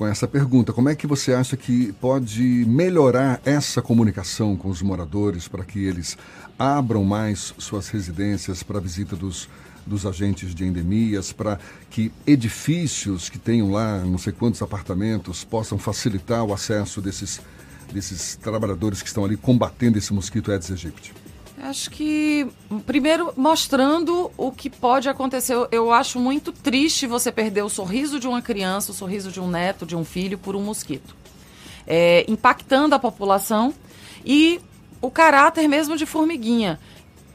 com 0.00 0.06
essa 0.06 0.26
pergunta. 0.26 0.72
Como 0.72 0.88
é 0.88 0.94
que 0.94 1.06
você 1.06 1.34
acha 1.34 1.58
que 1.58 1.92
pode 2.00 2.64
melhorar 2.66 3.38
essa 3.44 3.82
comunicação 3.82 4.56
com 4.56 4.70
os 4.70 4.80
moradores 4.80 5.46
para 5.46 5.62
que 5.62 5.84
eles 5.84 6.16
abram 6.58 7.04
mais 7.04 7.52
suas 7.58 7.90
residências 7.90 8.62
para 8.62 8.78
a 8.78 8.80
visita 8.80 9.14
dos, 9.14 9.46
dos 9.86 10.06
agentes 10.06 10.54
de 10.54 10.64
endemias, 10.64 11.34
para 11.34 11.60
que 11.90 12.10
edifícios 12.26 13.28
que 13.28 13.38
tenham 13.38 13.72
lá 13.72 13.98
não 13.98 14.16
sei 14.16 14.32
quantos 14.32 14.62
apartamentos 14.62 15.44
possam 15.44 15.78
facilitar 15.78 16.44
o 16.44 16.54
acesso 16.54 17.02
desses, 17.02 17.38
desses 17.92 18.36
trabalhadores 18.36 19.02
que 19.02 19.08
estão 19.08 19.22
ali 19.22 19.36
combatendo 19.36 19.98
esse 19.98 20.14
mosquito 20.14 20.50
Aedes 20.50 20.70
aegypti? 20.70 21.12
Acho 21.62 21.90
que, 21.90 22.48
primeiro, 22.86 23.34
mostrando 23.36 24.30
o 24.36 24.50
que 24.50 24.70
pode 24.70 25.10
acontecer. 25.10 25.54
Eu 25.70 25.92
acho 25.92 26.18
muito 26.18 26.52
triste 26.52 27.06
você 27.06 27.30
perder 27.30 27.62
o 27.62 27.68
sorriso 27.68 28.18
de 28.18 28.26
uma 28.26 28.40
criança, 28.40 28.92
o 28.92 28.94
sorriso 28.94 29.30
de 29.30 29.40
um 29.40 29.48
neto, 29.48 29.84
de 29.84 29.94
um 29.94 30.04
filho, 30.04 30.38
por 30.38 30.56
um 30.56 30.62
mosquito. 30.62 31.14
É, 31.86 32.24
impactando 32.28 32.94
a 32.94 32.98
população 32.98 33.74
e 34.24 34.58
o 35.02 35.10
caráter 35.10 35.68
mesmo 35.68 35.98
de 35.98 36.06
formiguinha. 36.06 36.80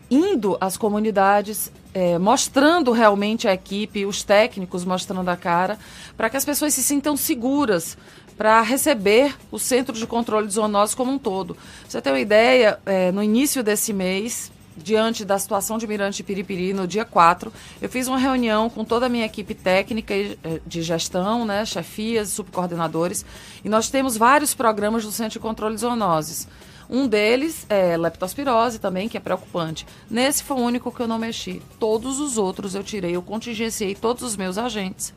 Indo 0.09 0.57
às 0.59 0.75
comunidades, 0.75 1.71
é, 1.93 2.17
mostrando 2.17 2.91
realmente 2.91 3.47
a 3.47 3.53
equipe, 3.53 4.07
os 4.07 4.23
técnicos 4.23 4.83
mostrando 4.83 5.29
a 5.29 5.37
cara, 5.37 5.77
para 6.17 6.31
que 6.31 6.37
as 6.37 6.45
pessoas 6.45 6.73
se 6.73 6.81
sintam 6.81 7.15
seguras 7.15 7.95
para 8.37 8.61
receber 8.61 9.35
o 9.51 9.57
Centro 9.57 9.95
de 9.95 10.05
Controle 10.05 10.47
de 10.47 10.53
Zoonoses 10.53 10.95
como 10.95 11.11
um 11.11 11.17
todo. 11.17 11.55
você 11.87 12.01
tem 12.01 12.11
uma 12.11 12.19
ideia, 12.19 12.79
é, 12.85 13.11
no 13.11 13.23
início 13.23 13.63
desse 13.63 13.93
mês, 13.93 14.51
diante 14.75 15.23
da 15.23 15.39
situação 15.39 15.77
de 15.77 15.87
Mirante 15.87 16.21
Piripiri, 16.21 16.73
no 16.73 16.85
dia 16.85 17.05
4, 17.05 17.51
eu 17.81 17.89
fiz 17.89 18.07
uma 18.07 18.17
reunião 18.17 18.69
com 18.69 18.83
toda 18.83 19.05
a 19.05 19.09
minha 19.09 19.25
equipe 19.25 19.53
técnica 19.53 20.13
é, 20.13 20.35
de 20.65 20.81
gestão, 20.81 21.45
né, 21.45 21.65
chefias, 21.65 22.29
subcoordenadores, 22.29 23.25
e 23.63 23.69
nós 23.69 23.89
temos 23.89 24.17
vários 24.17 24.53
programas 24.53 25.05
do 25.05 25.11
Centro 25.11 25.33
de 25.33 25.39
Controle 25.39 25.75
de 25.75 25.81
Zoonoses. 25.81 26.47
Um 26.87 27.07
deles 27.07 27.65
é 27.67 27.97
leptospirose 27.97 28.77
também, 28.77 29.09
que 29.09 29.17
é 29.17 29.19
preocupante. 29.19 29.87
Nesse 30.09 30.43
foi 30.43 30.57
o 30.57 30.59
único 30.59 30.91
que 30.91 30.99
eu 30.99 31.07
não 31.07 31.17
mexi. 31.17 31.59
Todos 31.79 32.19
os 32.19 32.37
outros 32.37 32.75
eu 32.75 32.83
tirei, 32.83 33.15
eu 33.15 33.23
contingenciei 33.23 33.95
todos 33.95 34.21
os 34.21 34.35
meus 34.35 34.57
agentes 34.57 35.11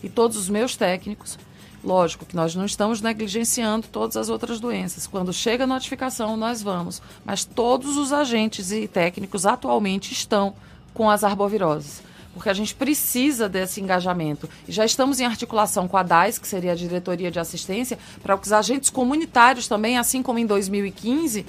e 0.00 0.08
todos 0.08 0.36
os 0.36 0.48
meus 0.48 0.76
técnicos 0.76 1.36
Lógico 1.84 2.24
que 2.24 2.36
nós 2.36 2.54
não 2.54 2.64
estamos 2.64 3.00
negligenciando 3.00 3.88
todas 3.88 4.16
as 4.16 4.28
outras 4.28 4.60
doenças. 4.60 5.06
Quando 5.06 5.32
chega 5.32 5.64
a 5.64 5.66
notificação, 5.66 6.36
nós 6.36 6.62
vamos. 6.62 7.02
Mas 7.24 7.44
todos 7.44 7.96
os 7.96 8.12
agentes 8.12 8.70
e 8.70 8.86
técnicos 8.86 9.44
atualmente 9.44 10.12
estão 10.12 10.54
com 10.94 11.10
as 11.10 11.24
arboviroses. 11.24 12.02
Porque 12.32 12.48
a 12.48 12.54
gente 12.54 12.74
precisa 12.74 13.48
desse 13.48 13.80
engajamento. 13.80 14.48
E 14.66 14.72
já 14.72 14.84
estamos 14.84 15.18
em 15.18 15.24
articulação 15.24 15.88
com 15.88 15.96
a 15.96 16.04
DAIS, 16.04 16.38
que 16.38 16.46
seria 16.46 16.72
a 16.72 16.76
Diretoria 16.76 17.30
de 17.30 17.40
Assistência, 17.40 17.98
para 18.22 18.38
que 18.38 18.46
os 18.46 18.52
agentes 18.52 18.88
comunitários 18.88 19.66
também, 19.66 19.98
assim 19.98 20.22
como 20.22 20.38
em 20.38 20.46
2015, 20.46 21.44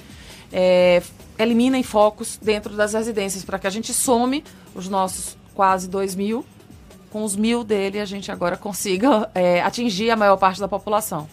é, 0.52 1.00
eliminem 1.38 1.82
focos 1.82 2.38
dentro 2.42 2.74
das 2.74 2.92
residências, 2.92 3.44
para 3.44 3.58
que 3.58 3.66
a 3.66 3.70
gente 3.70 3.94
some 3.94 4.44
os 4.74 4.88
nossos 4.88 5.36
quase 5.54 5.88
2 5.88 6.16
mil 6.16 6.44
com 7.14 7.22
os 7.22 7.36
mil 7.36 7.62
dele 7.62 8.00
a 8.00 8.04
gente 8.04 8.32
agora 8.32 8.56
consiga 8.56 9.30
é, 9.36 9.62
atingir 9.62 10.10
a 10.10 10.16
maior 10.16 10.36
parte 10.36 10.58
da 10.58 10.66
população. 10.66 11.28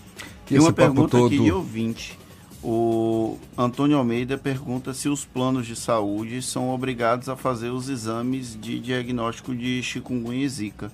Tem 0.46 0.60
uma 0.60 0.72
pergunta 0.72 1.18
todo... 1.18 1.26
aqui 1.26 1.40
de 1.40 1.52
ouvinte. 1.52 2.20
O 2.64 3.40
Antônio 3.58 3.98
Almeida 3.98 4.38
pergunta 4.38 4.94
se 4.94 5.10
os 5.10 5.26
planos 5.26 5.66
de 5.66 5.76
saúde 5.76 6.40
são 6.44 6.70
obrigados 6.70 7.28
a 7.28 7.36
fazer 7.36 7.72
os 7.72 7.90
exames 7.90 8.56
de 8.62 8.80
diagnóstico 8.80 9.56
de 9.56 9.82
chikungunya 9.82 10.46
e 10.46 10.50
zika. 10.50 10.92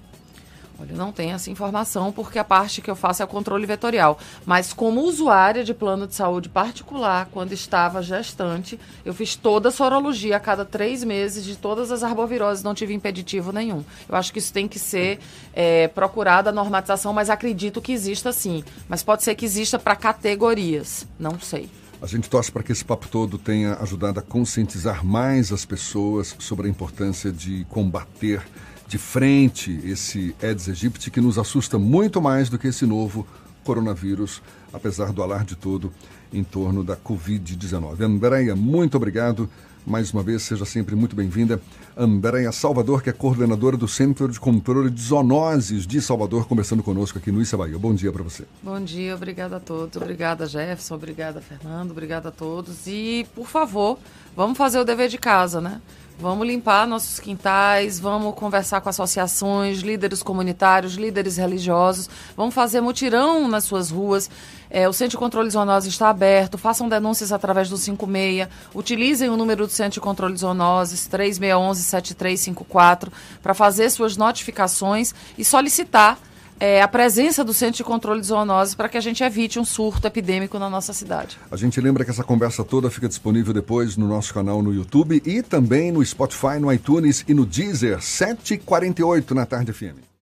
Olha, 0.79 0.95
não 0.95 1.11
tenho 1.11 1.33
essa 1.33 1.49
informação 1.49 2.11
porque 2.11 2.37
a 2.37 2.43
parte 2.43 2.81
que 2.81 2.89
eu 2.89 2.95
faço 2.95 3.21
é 3.21 3.25
o 3.25 3.27
controle 3.27 3.65
vetorial. 3.65 4.19
Mas 4.45 4.73
como 4.73 5.01
usuária 5.01 5.63
de 5.63 5.73
plano 5.73 6.05
de 6.05 6.13
saúde 6.13 6.49
particular, 6.49 7.27
quando 7.31 7.51
estava 7.51 8.03
gestante, 8.03 8.79
eu 9.03 9.13
fiz 9.13 9.35
toda 9.35 9.69
a 9.69 9.71
sorologia 9.71 10.37
a 10.37 10.39
cada 10.39 10.63
três 10.63 11.03
meses 11.03 11.43
de 11.43 11.55
todas 11.55 11.91
as 11.91 12.03
arboviroses, 12.03 12.63
não 12.63 12.75
tive 12.75 12.93
impeditivo 12.93 13.51
nenhum. 13.51 13.83
Eu 14.07 14.15
acho 14.15 14.31
que 14.31 14.39
isso 14.39 14.53
tem 14.53 14.67
que 14.67 14.77
ser 14.77 15.19
é, 15.53 15.87
procurada 15.87 16.51
a 16.51 16.53
normatização, 16.53 17.11
mas 17.11 17.29
acredito 17.29 17.81
que 17.81 17.91
exista 17.91 18.31
sim. 18.31 18.63
Mas 18.87 19.01
pode 19.01 19.23
ser 19.23 19.33
que 19.33 19.45
exista 19.45 19.79
para 19.79 19.95
categorias, 19.95 21.07
não 21.19 21.39
sei. 21.39 21.69
A 21.99 22.05
gente 22.05 22.29
torce 22.29 22.51
para 22.51 22.61
que 22.61 22.71
esse 22.71 22.85
papo 22.85 23.07
todo 23.07 23.39
tenha 23.39 23.73
ajudado 23.81 24.19
a 24.19 24.21
conscientizar 24.21 25.03
mais 25.03 25.51
as 25.51 25.65
pessoas 25.65 26.35
sobre 26.37 26.67
a 26.67 26.69
importância 26.69 27.31
de 27.31 27.65
combater 27.69 28.45
de 28.87 28.97
frente 28.97 29.79
esse 29.83 30.35
Aedes 30.41 30.69
aegypti 30.69 31.11
que 31.11 31.19
nos 31.19 31.37
assusta 31.37 31.77
muito 31.77 32.21
mais 32.21 32.49
do 32.49 32.57
que 32.57 32.67
esse 32.67 32.85
novo 32.85 33.27
coronavírus, 33.63 34.41
apesar 34.71 35.11
do 35.11 35.21
alarde 35.21 35.55
todo 35.55 35.91
em 36.31 36.43
torno 36.43 36.83
da 36.83 36.95
Covid-19. 36.95 38.01
Andréia, 38.01 38.55
muito 38.55 38.95
obrigado. 38.95 39.49
Mais 39.85 40.11
uma 40.11 40.21
vez, 40.21 40.41
seja 40.41 40.65
sempre 40.65 40.95
muito 40.95 41.15
bem-vinda. 41.15 41.61
Andréia 41.95 42.51
Salvador, 42.51 43.01
que 43.01 43.09
é 43.09 43.13
coordenadora 43.13 43.77
do 43.77 43.87
Centro 43.87 44.27
de 44.27 44.37
Controle 44.37 44.89
de 44.89 45.01
Zoonoses 45.01 45.87
de 45.87 46.01
Salvador, 46.01 46.45
conversando 46.45 46.83
conosco 46.83 47.17
aqui 47.17 47.31
no 47.31 47.41
Issa 47.41 47.55
Bahia. 47.55 47.79
Bom 47.79 47.93
dia 47.93 48.11
para 48.11 48.21
você. 48.21 48.43
Bom 48.61 48.81
dia, 48.81 49.15
obrigada 49.15 49.55
a 49.55 49.59
todos. 49.61 49.95
Obrigada, 49.95 50.45
Jefferson. 50.45 50.95
Obrigada, 50.95 51.39
Fernando. 51.39 51.91
Obrigada 51.91 52.27
a 52.27 52.31
todos. 52.33 52.85
E, 52.85 53.25
por 53.33 53.47
favor, 53.47 53.97
vamos 54.35 54.57
fazer 54.57 54.77
o 54.77 54.83
dever 54.83 55.07
de 55.07 55.17
casa, 55.17 55.61
né? 55.61 55.81
Vamos 56.19 56.47
limpar 56.47 56.87
nossos 56.87 57.19
quintais, 57.19 57.99
vamos 57.99 58.33
conversar 58.33 58.81
com 58.81 58.89
associações, 58.89 59.81
líderes 59.81 60.23
comunitários, 60.23 60.95
líderes 60.95 61.37
religiosos, 61.37 62.09
vamos 62.35 62.55
fazer 62.55 62.81
mutirão 62.81 63.47
nas 63.47 63.65
suas 63.65 63.91
ruas. 63.91 64.27
É, 64.67 64.89
o 64.89 64.93
Centro 64.93 65.11
de 65.11 65.17
Controle 65.17 65.47
de 65.47 65.53
Zoonose 65.53 65.89
está 65.89 66.09
aberto, 66.09 66.57
façam 66.57 66.89
denúncias 66.89 67.31
através 67.31 67.69
do 67.69 67.77
56, 67.77 68.47
utilizem 68.73 69.29
o 69.29 69.37
número 69.37 69.67
do 69.67 69.71
Centro 69.71 69.93
de 69.93 70.01
Controle 70.01 70.33
de 70.33 70.39
Zoonoses, 70.39 71.07
3611-7354, 71.07 73.09
para 73.43 73.53
fazer 73.53 73.87
suas 73.91 74.17
notificações 74.17 75.13
e 75.37 75.45
solicitar 75.45 76.17
é, 76.59 76.81
a 76.81 76.87
presença 76.87 77.43
do 77.43 77.53
Centro 77.53 77.77
de 77.77 77.83
Controle 77.83 78.21
de 78.21 78.27
Zoonoses 78.27 78.75
para 78.75 78.89
que 78.89 78.97
a 78.97 79.01
gente 79.01 79.23
evite 79.23 79.59
um 79.59 79.65
surto 79.65 80.07
epidêmico 80.07 80.57
na 80.57 80.69
nossa 80.69 80.93
cidade. 80.93 81.37
A 81.51 81.55
gente 81.55 81.79
lembra 81.79 82.03
que 82.03 82.11
essa 82.11 82.23
conversa 82.23 82.63
toda 82.63 82.89
fica 82.89 83.07
disponível 83.07 83.53
depois 83.53 83.97
no 83.97 84.07
nosso 84.07 84.33
canal 84.33 84.61
no 84.61 84.73
YouTube 84.73 85.21
e 85.25 85.41
também 85.41 85.91
no 85.91 86.03
Spotify, 86.03 86.59
no 86.59 86.71
iTunes 86.71 87.23
e 87.27 87.33
no 87.33 87.45
Deezer, 87.45 87.99
7h48 87.99 89.31
na 89.31 89.45
tarde 89.45 89.73
FM. 89.73 90.16